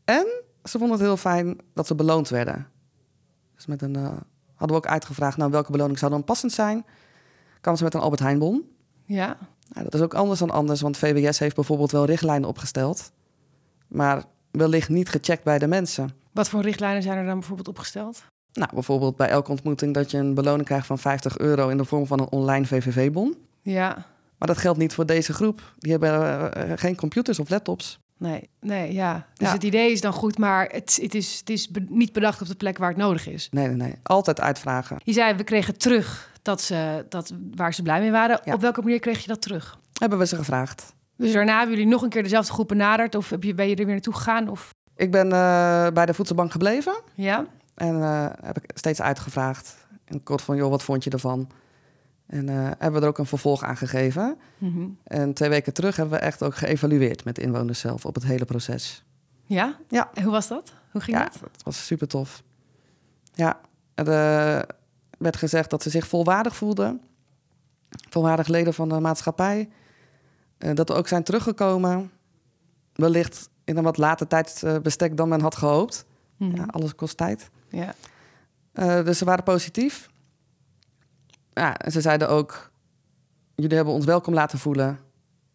En 0.06 0.26
ze 0.64 0.78
vonden 0.78 0.98
het 0.98 1.06
heel 1.06 1.18
fijn 1.18 1.58
dat 1.74 1.88
ze 1.88 1.96
beloond 1.96 2.30
werden. 2.30 2.68
Dus 3.60 3.68
met 3.68 3.82
een, 3.82 3.96
eh, 3.96 4.04
hadden 4.56 4.78
we 4.78 4.84
ook 4.84 4.88
uitgevraagd, 4.88 5.38
nou, 5.38 5.52
welke 5.52 5.72
beloning 5.72 6.00
zou 6.00 6.12
dan 6.12 6.24
passend 6.24 6.52
zijn? 6.52 6.86
Kwamen 7.62 7.80
ze 7.80 7.86
met 7.86 7.94
een 7.94 8.02
Albert 8.02 8.22
Heijnbon. 8.22 8.64
Ja. 9.06 9.38
Nou, 9.70 9.84
dat 9.84 9.94
is 9.94 10.02
ook 10.02 10.14
anders 10.14 10.40
dan 10.40 10.50
anders, 10.50 10.82
want 10.82 10.98
VWS 10.98 11.40
heeft 11.40 11.56
bijvoorbeeld 11.56 11.92
wel 11.92 12.06
richtlijnen 12.06 12.50
opgesteld. 12.50 13.12
Maar 13.88 14.24
wellicht 14.52 14.90
niet 14.90 15.10
gecheckt 15.10 15.44
bij 15.44 15.60
de 15.60 15.68
mensen. 15.68 16.10
Wat 16.32 16.50
voor 16.50 16.62
richtlijnen 16.62 17.02
zijn 17.02 17.18
er 17.18 17.26
dan 17.26 17.40
bijvoorbeeld 17.40 17.68
opgesteld? 17.68 18.24
Nou, 18.54 18.70
bijvoorbeeld 18.74 19.16
bij 19.16 19.30
elke 19.30 19.52
ontmoeting 19.52 19.94
dat 19.94 20.12
je 20.12 20.18
een 20.18 20.34
beloning 20.34 20.66
krijgt 20.66 20.88
van 20.88 21.00
50 21.00 21.38
euro 21.38 21.70
in 21.70 21.78
de 21.78 21.86
vorm 21.86 22.08
van 22.08 22.20
een 22.20 22.30
online 22.30 22.66
VVV-bon. 22.66 23.36
Ja. 23.62 24.06
Maar 24.38 24.48
dat 24.48 24.58
geldt 24.58 24.80
niet 24.80 24.94
voor 24.94 25.06
deze 25.06 25.34
groep. 25.34 25.74
Die 25.78 25.92
hebben 25.92 26.54
eh, 26.54 26.72
geen 26.76 26.96
computers 26.96 27.40
of 27.40 27.50
laptops. 27.50 28.00
Nee, 28.20 28.50
nee, 28.60 28.94
ja. 28.94 29.26
Dus 29.34 29.48
Ja. 29.48 29.54
het 29.54 29.64
idee 29.64 29.92
is 29.92 30.02
dan 30.02 30.14
goed, 30.14 30.38
maar 30.38 30.66
het, 30.72 31.00
het 31.02 31.16
is, 31.16 31.38
het 31.40 31.50
is 31.50 31.70
be- 31.70 31.86
niet 31.90 32.14
bedacht 32.14 32.42
op 32.42 32.48
de 32.48 32.56
plek 32.56 32.78
waar 32.78 32.90
het 32.90 32.98
nodig 32.98 33.28
is. 33.28 33.48
Nee, 33.52 33.68
nee, 33.68 33.76
nee. 33.76 33.96
Altijd 34.04 34.40
uitvragen. 34.42 34.98
Je 35.04 35.14
zei, 35.14 35.34
we 35.36 35.44
kregen 35.44 35.78
terug 35.78 36.32
dat 36.42 36.62
ze, 36.62 37.06
dat, 37.10 37.34
waar 37.56 37.74
ze 37.74 37.82
blij 37.82 38.00
mee 38.00 38.12
waren. 38.12 38.40
Ja. 38.44 38.54
Op 38.54 38.62
welke 38.62 38.82
manier 38.82 39.00
kreeg 39.00 39.22
je 39.22 39.28
dat 39.28 39.42
terug? 39.42 39.78
Hebben 39.94 40.18
we 40.20 40.26
ze 40.28 40.36
gevraagd. 40.36 40.94
Dus 41.18 41.34
daarna 41.34 41.58
hebben 41.58 41.76
jullie 41.76 41.92
nog 41.92 42.02
een 42.02 42.10
keer 42.10 42.24
dezelfde 42.24 42.52
groep 42.54 42.68
benaderd? 42.68 43.16
Of 43.16 43.30
heb 43.30 43.44
je, 43.44 43.54
ben 43.54 43.68
je 43.70 43.76
er 43.76 43.86
weer 43.86 43.94
naartoe 43.94 44.14
gegaan? 44.14 44.50
Of... 44.50 44.70
Ik 44.96 45.12
ben 45.12 45.32
eh, 45.32 45.88
bij 45.94 46.06
de 46.06 46.14
voedselbank 46.14 46.52
gebleven 46.52 47.02
Ja? 47.16 47.46
en 47.76 48.02
eh, 48.04 48.26
heb 48.44 48.58
ik 48.58 48.72
steeds 48.74 49.02
uitgevraagd. 49.02 49.78
En 50.06 50.24
kort 50.24 50.42
van, 50.42 50.56
joh, 50.56 50.70
wat 50.70 50.84
vond 50.84 51.04
je 51.04 51.10
ervan? 51.10 51.50
En 52.30 52.50
eh, 52.50 52.56
hebben 52.56 52.94
we 52.94 53.02
er 53.02 53.08
ook 53.08 53.18
een 53.18 53.26
vervolg 53.26 53.64
aan 53.64 53.78
gegeven. 53.78 54.38
Mhm. 54.58 54.88
En 55.04 55.34
twee 55.34 55.50
weken 55.50 55.74
terug 55.74 55.96
hebben 55.96 56.20
we 56.20 56.26
echt 56.26 56.44
ook 56.44 56.56
geëvalueerd 56.56 57.24
met 57.24 57.36
de 57.36 57.42
inwoners 57.42 57.80
zelf 57.80 58.06
op 58.06 58.16
het 58.16 58.24
hele 58.24 58.46
proces. 58.46 59.04
Ja? 59.46 59.78
Ja. 59.88 60.10
En 60.14 60.24
hoe 60.24 60.32
was 60.32 60.48
dat? 60.48 60.74
Hoe 60.92 61.02
ging 61.02 61.18
ja, 61.18 61.24
dat? 61.24 61.40
het 61.52 61.64
was 61.64 61.86
super 61.86 62.08
tof. 62.08 62.44
Ja, 63.34 63.60
er 63.96 64.08
eh, 64.08 64.64
werd 65.18 65.38
gezegd 65.38 65.70
dat 65.70 65.84
ze 65.84 65.90
zich 65.90 66.08
volwaardig 66.08 66.56
voelden. 66.56 67.02
Volwaardig 68.10 68.48
leden 68.48 68.74
van 68.74 68.90
de 68.90 69.00
maatschappij. 69.00 69.70
Eh, 70.58 70.76
dat 70.76 70.90
we 70.90 70.96
ook 70.96 71.08
zijn 71.08 71.24
teruggekomen. 71.24 72.12
Wellicht 72.94 73.50
in 73.64 73.78
een 73.78 73.84
wat 73.84 73.98
later 73.98 74.28
tijdsbestek 74.28 75.18
dan 75.18 75.30
men 75.30 75.42
had 75.42 75.56
gehoopt. 75.56 76.06
Mhm. 76.38 76.56
Ja, 76.56 76.64
alles 76.66 76.96
kost 76.96 77.18
tijd. 77.18 77.50
Ja. 77.70 77.94
Dus 79.04 79.18
ze 79.18 79.26
waren 79.26 79.44
positief. 79.44 80.10
Ja, 81.60 81.78
en 81.78 81.92
ze 81.92 82.02
zeiden 82.02 82.30
ook... 82.30 82.72
jullie 83.56 83.76
hebben 83.76 83.94
ons 83.94 84.06
welkom 84.06 84.34
laten 84.34 84.60
voelen. 84.60 85.00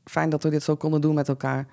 Fijn 0.04 0.30
dat 0.30 0.42
we 0.42 0.48
dit 0.48 0.62
zo 0.62 0.76
konden 0.76 1.00
doen 1.00 1.14
met 1.14 1.28
elkaar. 1.28 1.66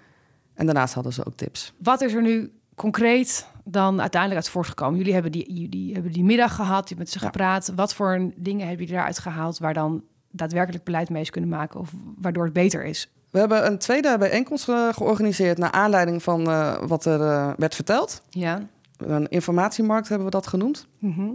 En 0.53 0.65
daarnaast 0.65 0.93
hadden 0.93 1.13
ze 1.13 1.25
ook 1.25 1.35
tips. 1.35 1.73
Wat 1.77 2.01
is 2.01 2.13
er 2.13 2.21
nu 2.21 2.51
concreet 2.75 3.47
dan 3.63 4.01
uiteindelijk 4.01 4.41
uit 4.41 4.49
voortgekomen? 4.51 4.97
Jullie 4.97 5.13
hebben 5.13 5.31
die, 5.31 5.53
jullie 5.53 5.93
hebben 5.93 6.11
die 6.11 6.23
middag 6.23 6.55
gehad, 6.55 6.89
je 6.89 6.95
hebt 6.95 6.99
met 6.99 7.09
ze 7.09 7.19
Ja. 7.19 7.25
gepraat. 7.25 7.71
Wat 7.75 7.93
voor 7.93 8.31
dingen 8.35 8.67
hebben 8.67 8.85
jullie 8.85 8.99
eruit 9.01 9.19
gehaald... 9.19 9.57
waar 9.57 9.73
dan 9.73 10.03
daadwerkelijk 10.31 10.83
beleid 10.83 11.09
mee 11.09 11.21
is 11.21 11.29
kunnen 11.29 11.49
maken... 11.49 11.79
of 11.79 11.91
waardoor 12.17 12.43
het 12.43 12.53
beter 12.53 12.83
is? 12.83 13.09
We 13.29 13.39
hebben 13.39 13.65
een 13.65 13.77
tweede 13.77 14.17
bijeenkomst 14.17 14.69
eh, 14.69 14.87
georganiseerd... 14.93 15.57
naar 15.57 15.71
aanleiding 15.71 16.23
van 16.23 16.49
eh, 16.49 16.77
wat 16.87 17.05
er 17.05 17.21
eh, 17.21 17.53
werd 17.57 17.75
verteld. 17.75 18.21
Ja. 18.29 18.67
Een 18.97 19.27
informatiemarkt 19.29 20.07
hebben 20.07 20.25
we 20.25 20.31
dat 20.33 20.47
genoemd. 20.47 20.87
Mhm. 20.99 21.29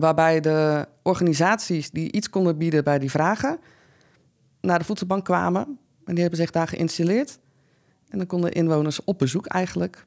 Waarbij 0.00 0.40
de 0.40 0.88
organisaties 1.02 1.90
die 1.90 2.12
iets 2.12 2.30
konden 2.30 2.58
bieden 2.58 2.84
bij 2.84 2.98
die 2.98 3.10
vragen... 3.10 3.58
naar 4.60 4.78
de 4.78 4.84
voedselbank 4.84 5.24
kwamen. 5.24 5.78
En 6.04 6.12
die 6.14 6.20
hebben 6.20 6.38
zich 6.40 6.50
daar 6.50 6.68
geïnstalleerd. 6.68 7.38
En 8.08 8.18
dan 8.18 8.26
konden 8.26 8.52
inwoners 8.52 9.04
op 9.04 9.18
bezoek 9.18 9.46
eigenlijk. 9.46 10.06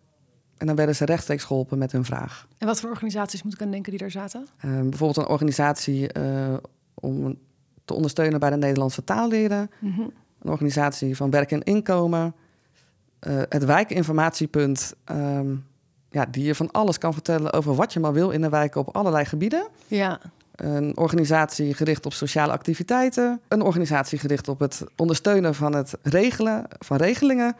En 0.58 0.67
dan 0.67 0.76
werden 0.76 0.95
ze 0.95 1.06
rechtstreeks 1.06 1.43
geholpen 1.43 1.78
met 1.78 1.91
hun 1.91 2.06
vraag. 2.06 2.47
En 2.58 2.67
wat 2.67 2.80
voor 2.80 2.89
organisaties 2.89 3.43
moet 3.43 3.54
ik 3.54 3.62
aan 3.62 3.71
denken 3.71 3.91
die 3.91 4.00
daar 4.00 4.12
zaten? 4.12 4.47
Eh, 4.58 4.71
bijvoorbeeld 4.71 5.17
een 5.17 5.28
organisatie 5.28 6.12
eh, 6.12 6.54
om 6.93 7.38
te 7.86 7.93
ondersteunen 7.93 8.39
bij 8.39 8.50
de 8.50 8.58
Nederlandse 8.58 9.04
taalleren. 9.04 9.69
Mhm. 9.80 10.02
Een 10.41 10.52
organisatie 10.52 11.15
van 11.15 11.30
werk 11.30 11.52
en 11.52 11.63
inkomen. 11.63 12.36
eh, 13.19 13.41
het 13.50 13.65
wijkinformatiepunt, 13.65 14.95
ehm, 15.04 15.56
ja, 16.10 16.26
die 16.32 16.43
je 16.43 16.56
van 16.56 16.72
alles 16.72 16.98
kan 16.98 17.13
vertellen 17.13 17.54
over 17.54 17.76
wat 17.76 17.93
je 17.93 18.00
maar 18.00 18.13
wil 18.13 18.30
in 18.30 18.41
de 18.41 18.50
wijken 18.50 18.82
op 18.82 18.96
allerlei 18.96 19.26
gebieden. 19.26 19.67
Ja. 19.88 20.20
Een 20.56 20.98
organisatie 20.98 21.74
gericht 21.74 22.06
op 22.06 22.13
sociale 22.13 22.52
activiteiten. 22.52 23.41
Een 23.48 23.62
organisatie 23.62 24.20
gericht 24.20 24.48
op 24.48 24.60
het 24.60 24.84
ondersteunen 24.96 25.56
van 25.56 25.76
het 25.76 25.93
regelen 26.02 26.65
van 26.80 26.98
regelingen. 26.98 27.56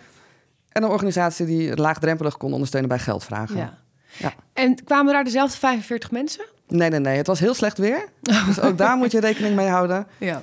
En 0.70 0.84
een 0.84 0.90
organisatie 0.90 1.46
die 1.46 1.76
laagdrempelig 1.76 2.38
kon 2.38 2.54
ondersteunen 2.54 2.90
bij 2.90 3.00
geldvragen. 3.00 3.58
ja. 3.58 3.78
Ja. 4.18 4.34
En 4.54 4.84
kwamen 4.84 5.14
daar 5.14 5.24
dezelfde 5.24 5.58
45 5.58 6.12
mensen? 6.12 6.46
Nee, 6.68 6.90
nee, 6.90 7.00
nee. 7.00 7.18
Het 7.18 7.28
was 7.28 7.40
heel 7.40 7.54
slecht 7.54 7.78
weer. 7.78 8.10
Dus 8.48 8.60
ook 8.60 8.78
daar 8.78 8.98
moet 8.98 9.12
je 9.12 9.20
rekening 9.20 9.56
mee 9.56 9.68
houden. 9.68 10.08
Ja. 10.18 10.42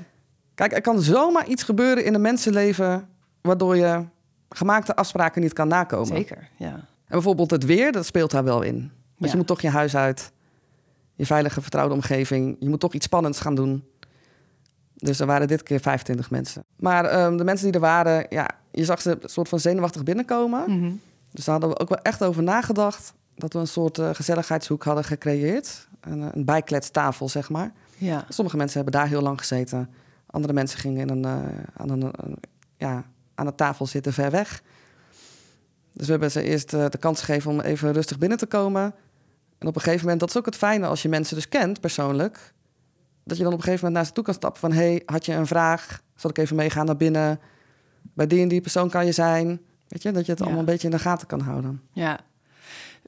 Kijk, 0.54 0.72
er 0.72 0.80
kan 0.80 1.00
zomaar 1.00 1.46
iets 1.46 1.62
gebeuren 1.62 2.04
in 2.04 2.14
een 2.14 2.20
mensenleven... 2.20 3.08
waardoor 3.40 3.76
je 3.76 4.04
gemaakte 4.48 4.96
afspraken 4.96 5.40
niet 5.42 5.52
kan 5.52 5.68
nakomen. 5.68 6.16
Zeker, 6.16 6.48
ja. 6.56 6.88
Bijvoorbeeld 7.14 7.50
het 7.50 7.64
weer, 7.64 7.92
dat 7.92 8.06
speelt 8.06 8.30
daar 8.30 8.44
wel 8.44 8.62
in. 8.62 8.74
Want 8.78 8.90
Ja. 9.16 9.28
je 9.30 9.36
moet 9.36 9.46
toch 9.46 9.60
je 9.60 9.68
huis 9.68 9.96
uit. 9.96 10.32
Je 11.14 11.26
veilige, 11.26 11.60
vertrouwde 11.62 11.94
omgeving. 11.94 12.56
Je 12.60 12.68
moet 12.68 12.80
toch 12.80 12.92
iets 12.94 13.04
spannends 13.06 13.40
gaan 13.40 13.54
doen. 13.54 13.84
Dus 14.94 15.20
er 15.20 15.26
waren 15.26 15.48
dit 15.48 15.62
keer 15.62 15.80
25 15.80 16.30
mensen. 16.30 16.64
Maar 16.76 17.04
ehm, 17.04 17.36
de 17.36 17.44
mensen 17.44 17.64
die 17.66 17.74
er 17.74 17.80
waren, 17.80 18.26
ja, 18.28 18.50
je 18.70 18.84
zag 18.84 19.00
ze 19.02 19.10
een 19.20 19.28
soort 19.28 19.48
van 19.48 19.60
zenuwachtig 19.60 20.02
binnenkomen. 20.02 20.64
Mhm. 20.78 20.92
Dus 21.30 21.44
daar 21.44 21.54
hadden 21.60 21.70
we 21.72 21.78
ook 21.80 21.88
wel 21.88 21.98
echt 21.98 22.24
over 22.24 22.42
nagedacht. 22.42 23.14
Dat 23.34 23.52
we 23.52 23.58
een 23.58 23.66
soort 23.66 23.98
eh, 23.98 24.10
gezelligheidshoek 24.12 24.84
hadden 24.84 25.04
gecreëerd. 25.04 25.88
Een, 26.00 26.22
eh, 26.22 26.28
een 26.32 26.44
bijkletstafel, 26.44 27.28
zeg 27.28 27.50
maar. 27.50 27.72
Ja. 27.98 28.24
Sommige 28.28 28.56
mensen 28.56 28.76
hebben 28.82 29.00
daar 29.00 29.08
heel 29.08 29.22
lang 29.22 29.38
gezeten. 29.38 29.90
Andere 30.26 30.52
mensen 30.52 30.78
gingen 30.78 31.00
in 31.00 31.08
een, 31.08 31.24
eh, 31.24 31.48
aan, 31.76 31.88
een, 31.90 32.02
een- 32.02 32.38
ja, 32.76 33.04
aan 33.34 33.46
de 33.46 33.54
tafel 33.54 33.86
zitten 33.86 34.12
ver 34.12 34.30
weg. 34.30 34.62
Dus 35.94 36.06
we 36.06 36.10
hebben 36.12 36.30
ze 36.30 36.42
eerst 36.42 36.72
eh, 36.72 36.86
de 36.88 36.98
kans 36.98 37.20
gegeven 37.22 37.50
om 37.50 37.60
even 37.60 37.92
rustig 37.92 38.18
binnen 38.18 38.38
te 38.38 38.46
komen. 38.46 38.94
En 39.58 39.66
op 39.68 39.74
een 39.76 39.80
gegeven 39.82 40.02
moment, 40.02 40.20
dat 40.20 40.28
is 40.28 40.36
ook 40.36 40.44
het 40.46 40.56
fijne 40.56 40.86
als 40.86 41.02
je 41.02 41.08
mensen 41.08 41.36
dus 41.36 41.48
kent 41.48 41.80
persoonlijk. 41.80 42.52
Dat 43.24 43.36
je 43.36 43.42
dan 43.42 43.52
op 43.52 43.58
een 43.58 43.64
gegeven 43.64 43.84
moment 43.86 43.94
naar 44.02 44.06
ze 44.06 44.12
toe 44.12 44.24
kan 44.24 44.34
stappen 44.34 44.60
van... 44.60 44.72
hey, 44.72 45.02
had 45.06 45.26
je 45.26 45.32
een 45.32 45.46
vraag? 45.46 46.02
Zal 46.16 46.30
ik 46.30 46.38
even 46.38 46.56
meegaan 46.56 46.86
naar 46.86 46.96
binnen? 46.96 47.40
Bij 48.14 48.26
die 48.26 48.42
en 48.42 48.48
die 48.48 48.60
persoon 48.60 48.90
kan 48.90 49.06
je 49.06 49.12
zijn. 49.12 49.60
Weet 49.88 50.02
je, 50.02 50.12
dat 50.12 50.24
je 50.24 50.30
het 50.30 50.38
Ja. 50.40 50.44
allemaal 50.44 50.64
een 50.64 50.70
beetje 50.72 50.88
in 50.88 50.96
de 50.96 51.02
gaten 51.02 51.26
kan 51.26 51.40
houden. 51.40 51.82
Ja. 51.92 52.20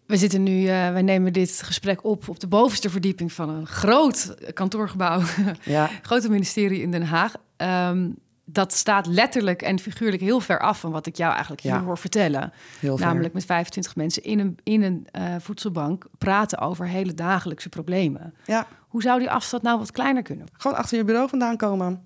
We 0.07 0.17
zitten 0.17 0.43
nu, 0.43 0.61
eh 0.67 0.93
wij 0.93 1.03
nemen 1.03 1.33
dit 1.33 1.63
gesprek 1.63 2.05
op 2.05 2.29
op 2.29 2.41
de 2.41 2.47
bovenste 2.47 2.91
verdieping 2.91 3.33
van 3.33 3.49
een 3.49 3.67
groot 3.67 4.35
kantoorgebouw, 4.53 5.21
Ja, 5.63 5.91
grote 6.03 6.29
ministerie 6.31 6.81
in 6.83 6.91
Den 6.91 7.03
Haag. 7.03 7.33
Ehm, 7.57 8.09
dat 8.49 8.73
staat 8.73 9.07
letterlijk 9.07 9.63
en 9.63 9.79
figuurlijk 9.79 10.23
heel 10.23 10.41
ver 10.41 10.61
af 10.61 10.81
van 10.81 10.91
wat 10.91 11.07
ik 11.07 11.17
jou 11.17 11.33
eigenlijk 11.33 11.63
hier 11.63 11.73
Ja. 11.73 11.83
hoor 11.83 11.99
vertellen. 11.99 12.53
heel. 12.81 12.99
Namelijk 12.99 13.35
met 13.35 13.45
25 13.45 13.97
mensen 13.97 14.23
in 14.23 14.39
een, 14.39 14.59
in 14.63 14.83
een 14.83 15.07
eh, 15.11 15.35
voedselbank 15.41 16.07
praten 16.19 16.59
over 16.59 16.87
hele 16.89 17.15
dagelijkse 17.15 17.69
problemen. 17.69 18.35
Ja, 18.45 18.67
Hoe 18.89 19.03
zou 19.03 19.19
die 19.19 19.31
afstand 19.31 19.63
nou 19.63 19.79
wat 19.79 19.93
kleiner 19.93 20.23
kunnen? 20.23 20.47
Gewoon 20.53 20.77
achter 20.77 20.97
je 20.97 21.05
bureau 21.05 21.29
vandaan 21.29 21.57
komen. 21.57 22.03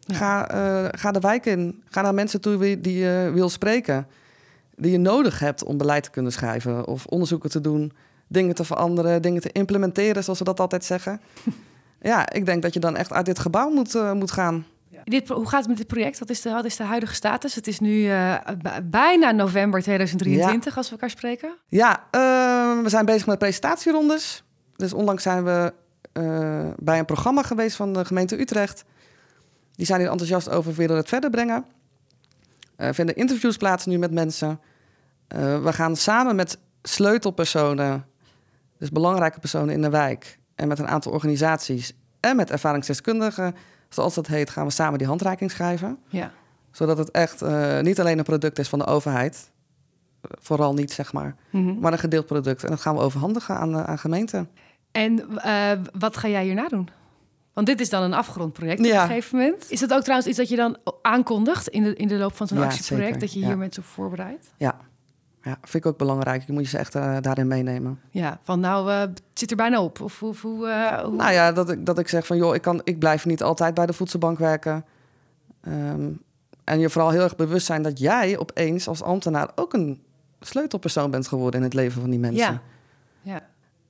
Ja. 0.00 0.14
Ga, 0.14 0.48
eh, 0.48 0.88
ga 1.00 1.10
de 1.12 1.20
wijk 1.20 1.46
in. 1.46 1.82
Ga 1.88 2.00
naar 2.02 2.14
mensen 2.14 2.40
toe 2.40 2.80
die 2.80 2.98
je 2.98 3.30
wil 3.34 3.48
spreken. 3.48 4.06
Die 4.76 4.90
je 4.92 4.98
nodig 4.98 5.38
hebt 5.38 5.64
om 5.64 5.76
beleid 5.78 6.02
te 6.02 6.10
kunnen 6.10 6.32
schrijven. 6.32 6.86
Of 6.86 7.06
onderzoeken 7.06 7.50
te 7.50 7.60
doen. 7.60 7.92
Dingen 8.26 8.54
te 8.54 8.64
veranderen. 8.64 9.22
Dingen 9.22 9.40
te 9.40 9.52
implementeren, 9.52 10.24
zoals 10.24 10.38
we 10.38 10.44
dat 10.44 10.60
altijd 10.60 10.84
zeggen. 10.84 11.20
ja, 12.00 12.30
ik 12.32 12.46
denk 12.46 12.62
dat 12.62 12.74
je 12.74 12.80
dan 12.80 12.96
echt 12.96 13.12
uit 13.12 13.26
dit 13.26 13.38
gebouw 13.38 13.70
moet, 13.70 13.94
eh, 13.94 14.12
moet 14.12 14.30
gaan. 14.30 14.66
Dit, 15.04 15.28
hoe 15.28 15.48
gaat 15.48 15.58
het 15.58 15.68
met 15.68 15.76
dit 15.76 15.86
project? 15.86 16.18
Wat 16.18 16.30
is 16.30 16.40
de, 16.40 16.50
wat 16.50 16.64
is 16.64 16.76
de 16.76 16.84
huidige 16.84 17.14
status? 17.14 17.54
Het 17.54 17.66
is 17.66 17.80
nu 17.80 18.08
eh, 18.08 18.34
bijna 18.82 19.30
november 19.30 19.82
2023 19.82 20.76
als 20.76 20.86
we 20.86 20.92
elkaar 20.92 21.10
spreken. 21.10 21.56
Ja, 21.68 22.04
eh, 22.10 22.20
we 22.82 22.88
zijn 22.88 23.04
bezig 23.04 23.26
met 23.26 23.38
presentatierondes. 23.38 24.44
Dus 24.76 24.92
onlangs 24.92 25.22
zijn 25.22 25.44
we 25.44 25.72
eh, 26.12 26.70
bij 26.76 26.98
een 26.98 27.04
programma 27.04 27.42
geweest 27.42 27.76
van 27.76 27.92
de 27.92 28.04
gemeente 28.04 28.40
Utrecht. 28.40 28.84
Die 29.74 29.86
zijn 29.86 30.00
hier 30.00 30.10
enthousiast 30.10 30.48
over, 30.48 30.74
willen 30.74 30.96
het 30.96 31.08
verder 31.08 31.30
brengen. 31.30 31.64
Er 32.76 32.94
vinden 32.94 33.16
interviews 33.16 33.56
plaats 33.56 33.86
nu 33.86 33.98
met 33.98 34.12
mensen. 34.12 34.60
Eh, 35.28 35.62
we 35.62 35.72
gaan 35.72 35.96
samen 35.96 36.36
met 36.36 36.58
sleutelpersonen, 36.82 38.06
dus 38.78 38.90
belangrijke 38.90 39.40
personen 39.40 39.74
in 39.74 39.82
de 39.82 39.90
wijk... 39.90 40.38
en 40.54 40.68
met 40.68 40.78
een 40.78 40.88
aantal 40.88 41.12
organisaties 41.12 41.92
en 42.20 42.36
met 42.36 42.50
ervaringsdeskundigen, 42.50 43.54
zoals 43.94 44.14
dat 44.14 44.26
heet... 44.26 44.50
gaan 44.50 44.66
we 44.66 44.72
samen 44.72 44.98
die 44.98 45.06
handreiking 45.06 45.50
schrijven. 45.50 45.98
Ja. 46.08 46.30
Zodat 46.70 46.98
het 46.98 47.10
echt 47.10 47.42
eh, 47.42 47.80
niet 47.80 48.00
alleen 48.00 48.18
een 48.18 48.24
product 48.24 48.58
is 48.58 48.68
van 48.68 48.78
de 48.78 48.84
overheid... 48.86 49.50
vooral 50.40 50.74
niet, 50.74 50.92
zeg 50.92 51.12
maar 51.12 51.34
Mhm. 51.50 51.78
maar 51.78 51.92
een 51.92 51.98
gedeeld 51.98 52.26
product. 52.26 52.64
En 52.64 52.70
dat 52.70 52.80
gaan 52.80 52.94
we 52.94 53.00
overhandigen 53.00 53.56
aan, 53.56 53.74
eh, 53.74 53.84
aan 53.84 53.98
gemeenten. 53.98 54.48
En 54.92 55.38
eh, 55.38 55.70
wat 55.98 56.16
ga 56.16 56.28
jij 56.28 56.44
hierna 56.44 56.68
doen? 56.68 56.88
Want 57.52 57.66
dit 57.66 57.80
is 57.80 57.90
dan 57.90 58.02
een 58.02 58.12
afgerond 58.14 58.52
project 58.52 58.78
op 58.78 58.84
Ja. 58.86 59.02
een 59.02 59.08
gegeven 59.08 59.38
moment. 59.38 59.70
Is 59.70 59.80
dat 59.80 59.92
ook 59.94 60.00
trouwens 60.02 60.28
iets 60.28 60.38
dat 60.38 60.48
je 60.48 60.56
dan 60.56 60.76
aankondigt 61.02 61.68
in 61.68 61.82
de, 61.82 61.94
in 61.94 62.08
de 62.08 62.14
loop 62.16 62.36
van 62.36 62.46
zo'n 62.46 62.58
Ja, 62.58 62.64
actieproject? 62.64 63.04
zeker, 63.06 63.20
Dat 63.20 63.32
je 63.32 63.40
ja. 63.40 63.46
hier 63.46 63.58
mensen 63.58 63.82
op 63.82 63.88
voorbereidt? 63.88 64.50
Ja. 64.56 64.76
Ja, 65.42 65.58
vind 65.62 65.84
ik 65.84 65.86
ook 65.86 65.98
belangrijk. 65.98 66.42
Je 66.46 66.52
moet 66.52 66.62
je 66.62 66.68
ze 66.68 66.78
echt 66.78 66.94
eh, 66.94 67.16
daarin 67.20 67.46
meenemen. 67.46 68.00
Ja, 68.10 68.38
van 68.42 68.60
nou, 68.60 68.90
eh, 68.90 68.98
het 69.00 69.22
zit 69.34 69.50
er 69.50 69.56
bijna 69.56 69.82
op. 69.82 70.00
Of 70.00 70.20
hoe... 70.20 70.34
hoe, 70.42 70.68
eh, 70.68 70.98
hoe- 71.04 71.14
Nou 71.14 71.32
ja, 71.32 71.52
dat 71.52 71.70
ik, 71.70 71.86
dat 71.86 71.98
ik 71.98 72.08
zeg 72.08 72.26
van 72.26 72.36
joh, 72.36 72.54
ik, 72.54 72.62
kan, 72.62 72.80
ik 72.84 72.98
blijf 72.98 73.26
niet 73.26 73.42
altijd 73.42 73.74
bij 73.74 73.86
de 73.86 73.92
voedselbank 73.92 74.38
werken. 74.38 74.84
Ehm, 75.60 76.08
en 76.64 76.78
je 76.80 76.90
vooral 76.90 77.10
heel 77.10 77.22
erg 77.22 77.36
bewust 77.36 77.66
zijn 77.66 77.82
dat 77.82 77.98
jij 77.98 78.38
opeens 78.38 78.88
als 78.88 79.02
ambtenaar 79.02 79.50
ook 79.54 79.72
een 79.72 80.02
sleutelpersoon 80.40 81.10
bent 81.10 81.28
geworden 81.28 81.60
in 81.60 81.66
het 81.66 81.74
leven 81.74 82.00
van 82.00 82.10
die 82.10 82.18
mensen. 82.18 82.52
Ja. 82.52 82.60
Ja. 83.22 83.40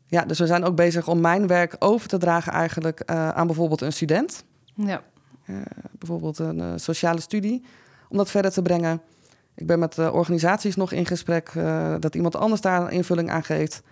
Ja, 0.06 0.24
dus 0.24 0.38
we 0.38 0.46
zijn 0.46 0.64
ook 0.64 0.76
bezig 0.76 1.08
om 1.08 1.20
mijn 1.20 1.46
werk 1.46 1.76
over 1.78 2.08
te 2.08 2.18
dragen 2.18 2.52
eigenlijk 2.52 3.04
aan 3.04 3.46
bijvoorbeeld 3.46 3.80
een 3.80 3.92
student. 3.92 4.44
ja. 4.74 5.02
bijvoorbeeld 5.90 6.38
een 6.38 6.80
sociale 6.80 7.20
studie, 7.20 7.64
om 8.08 8.16
dat 8.16 8.30
verder 8.30 8.50
te 8.52 8.62
brengen. 8.62 9.00
Ik 9.54 9.66
ben 9.66 9.78
met 9.78 9.98
eh, 9.98 10.14
organisaties 10.14 10.76
nog 10.76 10.92
in 10.92 11.06
gesprek 11.06 11.48
eh, 11.48 11.94
dat 11.98 12.14
iemand 12.14 12.36
anders 12.36 12.60
daar 12.60 12.82
een 12.82 12.90
invulling 12.90 13.30
aan 13.30 13.44
geeft. 13.44 13.82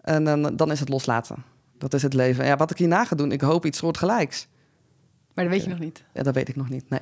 En 0.00 0.24
dan 0.24 0.56
dan 0.56 0.70
is 0.70 0.80
het 0.80 0.88
loslaten. 0.88 1.44
Dat 1.78 1.94
is 1.94 2.02
het 2.02 2.14
leven. 2.14 2.42
En 2.42 2.48
ja, 2.48 2.56
wat 2.56 2.70
ik 2.70 2.78
hierna 2.78 3.04
ga 3.04 3.16
doen, 3.16 3.32
ik 3.32 3.40
hoop 3.40 3.66
iets 3.66 3.78
soortgelijks. 3.78 4.48
Maar 5.34 5.44
dat 5.44 5.54
weet 5.54 5.64
je 5.64 5.70
nog 5.70 5.78
niet. 5.78 6.04
Ja, 6.12 6.22
dat 6.22 6.34
weet 6.34 6.48
ik 6.48 6.56
nog 6.56 6.68
niet. 6.68 6.90
Nee. 6.90 7.00